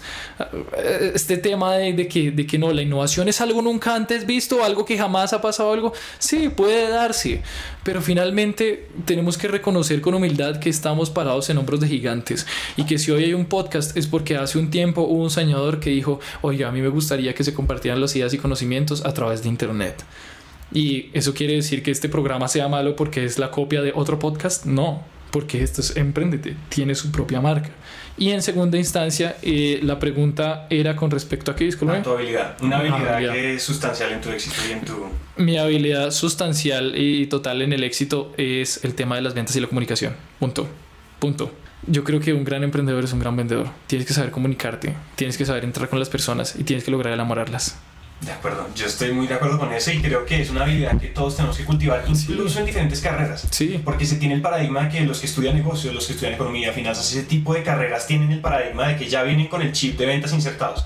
Este 1.15 1.37
tema 1.37 1.73
de, 1.73 2.07
que, 2.07 2.29
de 2.29 2.45
que 2.45 2.59
no, 2.59 2.71
la 2.71 2.83
innovación 2.83 3.27
es 3.29 3.41
algo 3.41 3.63
nunca 3.63 3.95
antes 3.95 4.27
visto, 4.27 4.63
algo 4.63 4.85
que 4.85 4.95
jamás 4.95 5.33
ha 5.33 5.41
pasado, 5.41 5.73
algo, 5.73 5.91
sí, 6.19 6.49
puede 6.49 6.87
darse, 6.87 7.41
pero 7.81 7.99
finalmente 7.99 8.89
tenemos 9.05 9.39
que 9.39 9.47
reconocer 9.47 10.01
con 10.01 10.13
humildad 10.13 10.59
que 10.59 10.69
estamos 10.69 11.09
parados 11.09 11.49
en 11.49 11.57
hombros 11.57 11.79
de 11.79 11.87
gigantes 11.87 12.45
y 12.77 12.83
que 12.83 12.99
si 12.99 13.09
hoy 13.09 13.23
hay 13.23 13.33
un 13.33 13.45
podcast 13.45 13.97
es 13.97 14.05
porque 14.05 14.37
hace 14.37 14.59
un 14.59 14.69
tiempo 14.69 15.01
hubo 15.01 15.23
un 15.23 15.31
soñador 15.31 15.79
que 15.79 15.89
dijo, 15.89 16.19
oye, 16.43 16.65
a 16.65 16.71
mí 16.71 16.79
me 16.79 16.89
gustaría 16.89 17.33
que 17.33 17.43
se 17.43 17.55
compartieran 17.55 17.99
las 17.99 18.15
ideas 18.15 18.35
y 18.35 18.37
conocimientos 18.37 19.03
a 19.03 19.15
través 19.15 19.41
de 19.41 19.49
Internet. 19.49 20.03
¿Y 20.71 21.09
eso 21.13 21.33
quiere 21.33 21.55
decir 21.55 21.81
que 21.81 21.89
este 21.89 22.07
programa 22.07 22.47
sea 22.49 22.67
malo 22.67 22.95
porque 22.95 23.25
es 23.25 23.39
la 23.39 23.49
copia 23.49 23.81
de 23.81 23.93
otro 23.95 24.19
podcast? 24.19 24.65
No, 24.65 25.01
porque 25.33 25.63
esto 25.63 25.81
es 25.81 25.97
Emprendete, 25.97 26.55
tiene 26.69 26.93
su 26.93 27.11
propia 27.11 27.41
marca. 27.41 27.71
Y 28.19 28.29
en 28.29 28.43
segunda 28.43 28.77
instancia, 28.77 29.35
eh, 29.41 29.79
la 29.81 29.97
pregunta 29.97 30.67
era 30.69 30.95
con 30.95 31.09
respecto 31.09 31.49
a 31.49 31.55
qué, 31.55 31.63
disculpe. 31.65 32.01
Tu 32.01 32.11
habilidad. 32.11 32.55
Una 32.61 32.77
habilidad, 32.77 33.15
habilidad, 33.15 33.33
que 33.33 33.55
es 33.55 33.63
sustancial 33.63 34.11
en 34.11 34.21
tu 34.21 34.29
éxito 34.29 34.55
y 34.69 34.73
en 34.73 34.85
tu... 34.85 34.93
Mi 35.37 35.57
habilidad 35.57 36.11
sustancial 36.11 36.93
y 36.95 37.25
total 37.25 37.63
en 37.63 37.73
el 37.73 37.83
éxito 37.83 38.31
es 38.37 38.85
el 38.85 38.93
tema 38.93 39.15
de 39.15 39.23
las 39.23 39.33
ventas 39.33 39.55
y 39.55 39.59
la 39.59 39.65
comunicación. 39.65 40.13
Punto. 40.39 40.67
Punto. 41.17 41.51
Yo 41.87 42.03
creo 42.03 42.19
que 42.19 42.31
un 42.31 42.43
gran 42.43 42.63
emprendedor 42.63 43.03
es 43.03 43.11
un 43.11 43.19
gran 43.19 43.35
vendedor. 43.35 43.69
Tienes 43.87 44.07
que 44.07 44.13
saber 44.13 44.29
comunicarte, 44.29 44.93
tienes 45.15 45.35
que 45.35 45.47
saber 45.47 45.63
entrar 45.63 45.89
con 45.89 45.97
las 45.97 46.09
personas 46.09 46.55
y 46.55 46.63
tienes 46.63 46.83
que 46.83 46.91
lograr 46.91 47.11
enamorarlas. 47.11 47.79
De 48.21 48.31
acuerdo, 48.31 48.69
yo 48.73 48.85
estoy 48.85 49.11
muy 49.11 49.27
de 49.27 49.33
acuerdo 49.33 49.59
con 49.59 49.73
eso 49.73 49.91
y 49.91 50.01
creo 50.01 50.25
que 50.25 50.41
es 50.41 50.49
una 50.49 50.63
habilidad 50.63 50.97
que 50.97 51.07
todos 51.07 51.35
tenemos 51.35 51.57
que 51.57 51.65
cultivar, 51.65 52.05
incluso 52.07 52.53
sí. 52.53 52.59
en 52.59 52.65
diferentes 52.65 53.01
carreras. 53.01 53.45
Sí. 53.51 53.81
Porque 53.83 54.05
se 54.05 54.15
tiene 54.15 54.35
el 54.35 54.41
paradigma 54.41 54.83
de 54.83 54.89
que 54.89 55.01
los 55.01 55.19
que 55.19 55.25
estudian 55.25 55.55
negocios, 55.55 55.93
los 55.93 56.07
que 56.07 56.13
estudian 56.13 56.35
economía, 56.35 56.71
finanzas, 56.71 57.11
ese 57.11 57.23
tipo 57.23 57.53
de 57.53 57.63
carreras 57.63 58.07
tienen 58.07 58.31
el 58.31 58.39
paradigma 58.39 58.87
de 58.87 58.95
que 58.95 59.09
ya 59.09 59.23
vienen 59.23 59.47
con 59.47 59.61
el 59.61 59.73
chip 59.73 59.97
de 59.97 60.05
ventas 60.05 60.31
insertados. 60.31 60.85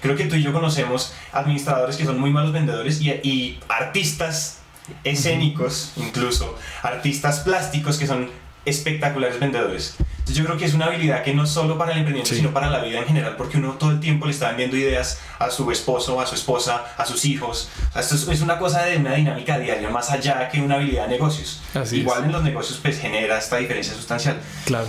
Creo 0.00 0.14
que 0.14 0.26
tú 0.26 0.36
y 0.36 0.42
yo 0.42 0.52
conocemos 0.52 1.12
administradores 1.32 1.96
que 1.96 2.04
son 2.04 2.20
muy 2.20 2.30
malos 2.30 2.52
vendedores 2.52 3.00
y, 3.00 3.10
y 3.10 3.58
artistas 3.68 4.58
escénicos, 5.02 5.92
incluso 5.96 6.56
artistas 6.82 7.40
plásticos 7.40 7.98
que 7.98 8.06
son 8.06 8.30
espectaculares 8.66 9.40
vendedores. 9.40 9.94
Entonces 9.98 10.36
yo 10.36 10.44
creo 10.44 10.56
que 10.58 10.64
es 10.64 10.74
una 10.74 10.86
habilidad 10.86 11.22
que 11.22 11.32
no 11.32 11.46
solo 11.46 11.78
para 11.78 11.92
el 11.92 11.98
emprendimiento, 11.98 12.30
Sí. 12.30 12.36
sino 12.40 12.52
para 12.52 12.68
la 12.68 12.80
vida 12.82 12.98
en 12.98 13.06
general, 13.06 13.36
porque 13.36 13.58
uno 13.58 13.74
todo 13.74 13.92
el 13.92 14.00
tiempo 14.00 14.26
le 14.26 14.32
está 14.32 14.48
vendiendo 14.48 14.76
ideas 14.76 15.20
a 15.38 15.50
su 15.50 15.70
esposo, 15.70 16.20
a 16.20 16.26
su 16.26 16.34
esposa, 16.34 16.84
a 16.98 17.06
sus 17.06 17.24
hijos. 17.24 17.68
O 17.90 17.92
sea, 17.92 18.02
Esto 18.02 18.16
es, 18.16 18.26
es 18.28 18.40
una 18.42 18.58
cosa 18.58 18.82
de 18.82 18.96
una 18.96 19.14
dinámica 19.14 19.56
diaria, 19.58 19.88
más 19.88 20.10
allá 20.10 20.48
que 20.48 20.60
una 20.60 20.74
habilidad 20.74 21.04
de 21.04 21.10
negocios. 21.12 21.60
Así 21.74 21.98
Igual 22.00 22.18
es. 22.20 22.26
en 22.26 22.32
los 22.32 22.42
negocios 22.42 22.80
pues 22.82 22.98
genera 22.98 23.38
esta 23.38 23.56
diferencia 23.58 23.94
sustancial. 23.94 24.40
Claro. 24.64 24.88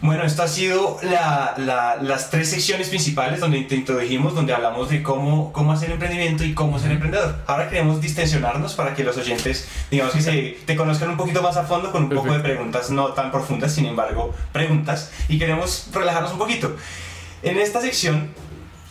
Bueno, 0.00 0.22
esto 0.22 0.44
ha 0.44 0.48
sido 0.48 0.98
la- 1.02 1.54
la- 1.56 1.96
las 2.00 2.30
tres 2.30 2.48
secciones 2.50 2.88
principales 2.88 3.40
donde 3.40 3.60
te 3.62 3.74
introdujimos, 3.74 4.32
donde 4.32 4.54
hablamos 4.54 4.88
de 4.90 5.02
cómo, 5.02 5.52
cómo 5.52 5.72
hacer 5.72 5.90
emprendimiento 5.90 6.44
y 6.44 6.54
cómo 6.54 6.78
ser 6.78 6.92
emprendedor. 6.92 7.34
Ahora 7.48 7.68
queremos 7.68 8.00
distensionarnos 8.00 8.74
para 8.74 8.94
que 8.94 9.02
los 9.02 9.16
oyentes, 9.16 9.66
digamos 9.90 10.14
que 10.14 10.22
se, 10.22 10.58
te 10.66 10.76
conozcan 10.76 11.10
un 11.10 11.16
poquito 11.16 11.42
más 11.42 11.56
a 11.56 11.64
fondo 11.64 11.90
con 11.90 12.04
un 12.04 12.10
poco 12.10 12.32
de 12.32 12.38
preguntas 12.38 12.90
no 12.90 13.08
tan 13.08 13.32
profundas, 13.32 13.72
sin 13.74 13.86
embargo, 13.86 14.32
preguntas, 14.52 15.10
y 15.28 15.36
queremos 15.36 15.88
relajarnos 15.92 16.30
un 16.32 16.38
poquito. 16.38 16.76
En 17.42 17.58
esta 17.58 17.80
sección 17.80 18.28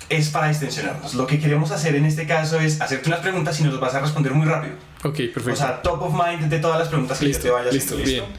es 0.10 0.28
para 0.30 0.50
distensionarnos. 0.50 1.13
Lo 1.13 1.26
que 1.26 1.39
queremos 1.39 1.72
hacer 1.72 1.96
en 1.96 2.06
este 2.06 2.28
caso 2.28 2.60
es 2.60 2.82
hacerte 2.82 3.08
unas 3.08 3.22
preguntas 3.22 3.58
y 3.62 3.63
nos 3.63 3.80
vas 3.80 3.96
a 3.96 4.02
responder 4.02 4.34
muy 4.34 4.46
rápido. 4.46 4.76
Ok, 5.06 5.15
perfecto. 5.34 5.52
O 5.54 5.56
sea, 5.56 5.82
top 5.82 6.02
of 6.04 6.13
mind 6.13 6.50
de 6.50 6.60
todas 6.60 6.80
las 6.80 6.89
preguntas 6.89 7.17
que 7.17 7.26
yo 7.28 7.32
te 7.32 7.38
listo, 7.38 7.54
vaya 7.54 7.72
listo, 7.72 7.96
haciendo. 7.96 8.26
bien. 8.28 8.38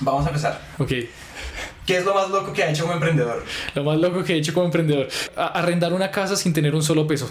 Vamos 0.00 0.24
a 0.24 0.28
empezar. 0.28 0.60
Ok. 0.78 0.92
¿Qué 1.86 1.98
es 1.98 2.04
lo 2.04 2.14
más 2.14 2.28
loco 2.30 2.52
que 2.52 2.62
ha 2.62 2.70
hecho 2.70 2.82
como 2.82 2.94
emprendedor? 2.94 3.44
Lo 3.74 3.84
más 3.84 3.98
loco 3.98 4.22
que 4.22 4.34
he 4.34 4.36
hecho 4.36 4.52
como 4.52 4.66
emprendedor, 4.66 5.08
arrendar 5.36 5.92
una 5.92 6.10
casa 6.10 6.36
sin 6.36 6.52
tener 6.52 6.74
un 6.74 6.82
solo 6.82 7.06
peso. 7.06 7.30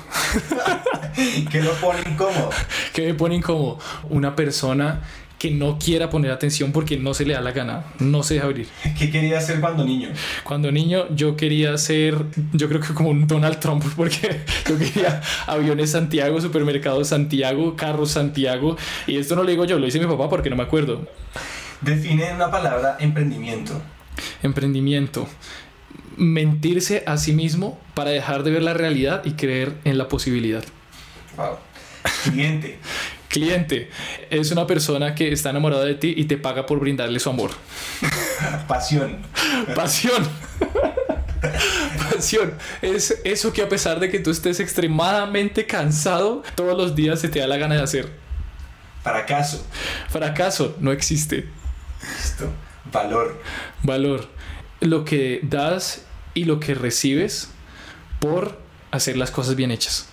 ¿Qué 1.51 1.61
lo 1.61 1.73
pone 1.73 1.99
incómodo? 2.05 2.49
que 2.93 3.05
me 3.05 3.13
pone 3.13 3.35
incómodo. 3.35 3.79
Una 4.09 4.35
persona 4.35 5.01
que 5.37 5.51
no 5.51 5.77
quiera 5.77 6.09
poner 6.09 6.31
atención 6.31 6.71
porque 6.71 6.97
no 6.97 7.13
se 7.13 7.25
le 7.25 7.33
da 7.33 7.41
la 7.41 7.51
gana, 7.51 7.83
no 7.99 8.23
se 8.23 8.35
deja 8.35 8.47
abrir. 8.47 8.67
¿Qué 8.97 9.11
quería 9.11 9.37
hacer 9.37 9.59
cuando 9.59 9.85
niño? 9.85 10.09
Cuando 10.43 10.71
niño 10.71 11.05
yo 11.15 11.35
quería 11.35 11.77
ser, 11.77 12.15
yo 12.53 12.67
creo 12.67 12.81
que 12.81 12.93
como 12.93 13.09
un 13.09 13.27
Donald 13.27 13.59
Trump, 13.59 13.83
porque 13.95 14.41
yo 14.67 14.77
quería 14.77 15.21
aviones 15.45 15.91
Santiago, 15.91 16.41
supermercados 16.41 17.09
Santiago, 17.09 17.75
carros 17.75 18.11
Santiago, 18.11 18.77
y 19.05 19.17
esto 19.17 19.35
no 19.35 19.43
lo 19.43 19.49
digo 19.49 19.65
yo, 19.65 19.77
lo 19.77 19.85
dice 19.85 19.99
mi 19.99 20.07
papá 20.07 20.29
porque 20.29 20.49
no 20.49 20.55
me 20.55 20.63
acuerdo. 20.63 21.07
Define 21.81 22.33
una 22.33 22.49
palabra 22.49 22.97
emprendimiento. 22.99 23.79
Emprendimiento. 24.43 25.27
Mentirse 26.15 27.03
a 27.05 27.17
sí 27.17 27.33
mismo 27.33 27.79
para 27.93 28.11
dejar 28.11 28.43
de 28.43 28.51
ver 28.51 28.63
la 28.63 28.73
realidad 28.73 29.23
y 29.25 29.33
creer 29.33 29.75
en 29.83 29.97
la 29.97 30.07
posibilidad. 30.07 30.63
Wow. 31.35 31.57
Cliente. 32.23 32.79
Cliente 33.29 33.89
es 34.29 34.51
una 34.51 34.65
persona 34.65 35.13
que 35.13 35.31
está 35.31 35.49
enamorada 35.49 35.83
de 35.83 35.95
ti 35.95 36.13
y 36.15 36.25
te 36.25 36.37
paga 36.37 36.65
por 36.65 36.79
brindarle 36.79 37.19
su 37.19 37.29
amor. 37.29 37.51
Pasión. 38.67 39.21
Pasión. 39.75 40.27
Pasión 42.09 42.53
es 42.81 43.19
eso 43.23 43.53
que 43.53 43.61
a 43.61 43.69
pesar 43.69 43.99
de 43.99 44.09
que 44.09 44.19
tú 44.19 44.31
estés 44.31 44.59
extremadamente 44.59 45.65
cansado, 45.65 46.41
todos 46.55 46.77
los 46.77 46.95
días 46.95 47.19
se 47.19 47.29
te 47.29 47.39
da 47.39 47.47
la 47.47 47.57
gana 47.57 47.75
de 47.75 47.83
hacer. 47.83 48.09
Fracaso. 49.03 49.65
Fracaso 50.09 50.75
no 50.79 50.91
existe. 50.91 51.47
Listo. 52.17 52.51
Valor. 52.91 53.41
Valor. 53.83 54.27
Lo 54.79 55.05
que 55.05 55.39
das 55.43 56.05
y 56.33 56.45
lo 56.45 56.59
que 56.59 56.75
recibes 56.75 57.51
por 58.19 58.59
hacer 58.91 59.17
las 59.17 59.31
cosas 59.31 59.55
bien 59.55 59.71
hechas. 59.71 60.09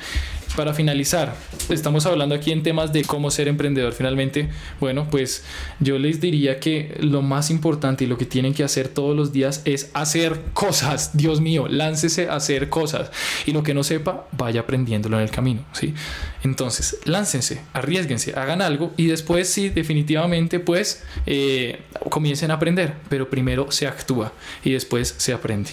Para 0.55 0.75
finalizar, 0.75 1.35
estamos 1.69 2.05
hablando 2.05 2.35
aquí 2.35 2.51
en 2.51 2.61
temas 2.61 2.93
de 2.93 3.03
cómo 3.03 3.31
ser 3.31 3.47
emprendedor 3.47 3.91
finalmente. 3.93 4.49
Bueno, 4.79 5.07
pues 5.09 5.43
yo 5.79 5.97
les 5.97 6.21
diría 6.21 6.59
que 6.59 6.95
lo 6.99 7.23
más 7.23 7.49
importante 7.49 8.03
y 8.03 8.07
lo 8.07 8.19
que 8.19 8.25
tienen 8.25 8.53
que 8.53 8.63
hacer 8.63 8.87
todos 8.87 9.15
los 9.15 9.31
días 9.31 9.63
es 9.65 9.89
hacer 9.95 10.39
cosas. 10.53 11.17
Dios 11.17 11.41
mío, 11.41 11.67
láncese 11.67 12.29
a 12.29 12.35
hacer 12.35 12.69
cosas. 12.69 13.09
Y 13.47 13.51
lo 13.51 13.63
que 13.63 13.73
no 13.73 13.83
sepa, 13.83 14.27
vaya 14.31 14.61
aprendiéndolo 14.61 15.17
en 15.17 15.23
el 15.23 15.31
camino, 15.31 15.65
¿sí? 15.73 15.95
Entonces, 16.43 16.99
láncense, 17.05 17.61
arriesguense, 17.73 18.33
hagan 18.35 18.61
algo 18.61 18.93
y 18.95 19.07
después 19.07 19.49
sí, 19.49 19.69
definitivamente, 19.69 20.59
pues 20.59 21.03
eh, 21.25 21.81
comiencen 22.09 22.51
a 22.51 22.55
aprender. 22.55 22.93
Pero 23.09 23.27
primero 23.27 23.71
se 23.71 23.87
actúa 23.87 24.33
y 24.63 24.73
después 24.73 25.15
se 25.17 25.33
aprende. 25.33 25.71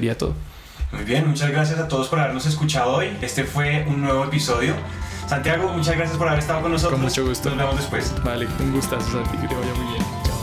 Sería 0.00 0.16
todo. 0.16 0.34
Muy 0.92 1.04
bien, 1.04 1.28
muchas 1.28 1.50
gracias 1.50 1.78
a 1.78 1.86
todos 1.86 2.08
por 2.08 2.18
habernos 2.18 2.46
escuchado 2.46 2.94
hoy. 2.94 3.08
Este 3.20 3.44
fue 3.44 3.84
un 3.86 4.00
nuevo 4.00 4.24
episodio. 4.24 4.74
Santiago, 5.28 5.70
muchas 5.74 5.94
gracias 5.94 6.16
por 6.16 6.26
haber 6.26 6.40
estado 6.40 6.62
con 6.62 6.72
nosotros. 6.72 6.98
Con 6.98 7.06
mucho 7.06 7.26
gusto. 7.26 7.50
Nos 7.50 7.58
vemos 7.58 7.76
después. 7.76 8.14
Vale, 8.24 8.48
un 8.60 8.72
gustazo, 8.72 9.12
Santi, 9.12 9.36
que 9.36 9.46
te 9.46 9.54
vaya 9.54 9.74
muy 9.74 9.92
bien. 9.92 10.04
Chao. 10.24 10.40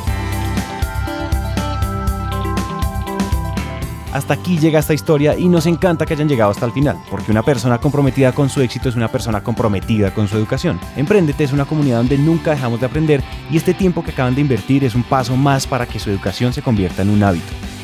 Hasta 4.13 4.35
aquí 4.35 4.59
llega 4.59 4.79
esta 4.79 4.93
historia 4.93 5.35
y 5.35 5.49
nos 5.49 5.65
encanta 5.65 6.05
que 6.05 6.13
hayan 6.13 6.29
llegado 6.29 6.51
hasta 6.51 6.67
el 6.67 6.71
final, 6.71 6.97
porque 7.09 7.31
una 7.31 7.41
persona 7.41 7.79
comprometida 7.79 8.31
con 8.31 8.49
su 8.49 8.61
éxito 8.61 8.89
es 8.89 8.95
una 8.95 9.07
persona 9.07 9.41
comprometida 9.41 10.13
con 10.13 10.27
su 10.27 10.37
educación. 10.37 10.79
Emprendete 10.95 11.43
es 11.43 11.51
una 11.51 11.65
comunidad 11.65 11.97
donde 11.97 12.17
nunca 12.17 12.51
dejamos 12.51 12.79
de 12.79 12.85
aprender 12.85 13.23
y 13.49 13.57
este 13.57 13.73
tiempo 13.73 14.03
que 14.03 14.11
acaban 14.11 14.35
de 14.35 14.41
invertir 14.41 14.83
es 14.83 14.93
un 14.93 15.03
paso 15.03 15.35
más 15.35 15.65
para 15.65 15.87
que 15.87 15.99
su 15.99 16.11
educación 16.11 16.53
se 16.53 16.61
convierta 16.61 17.01
en 17.01 17.09
un 17.09 17.23
hábito. 17.23 17.76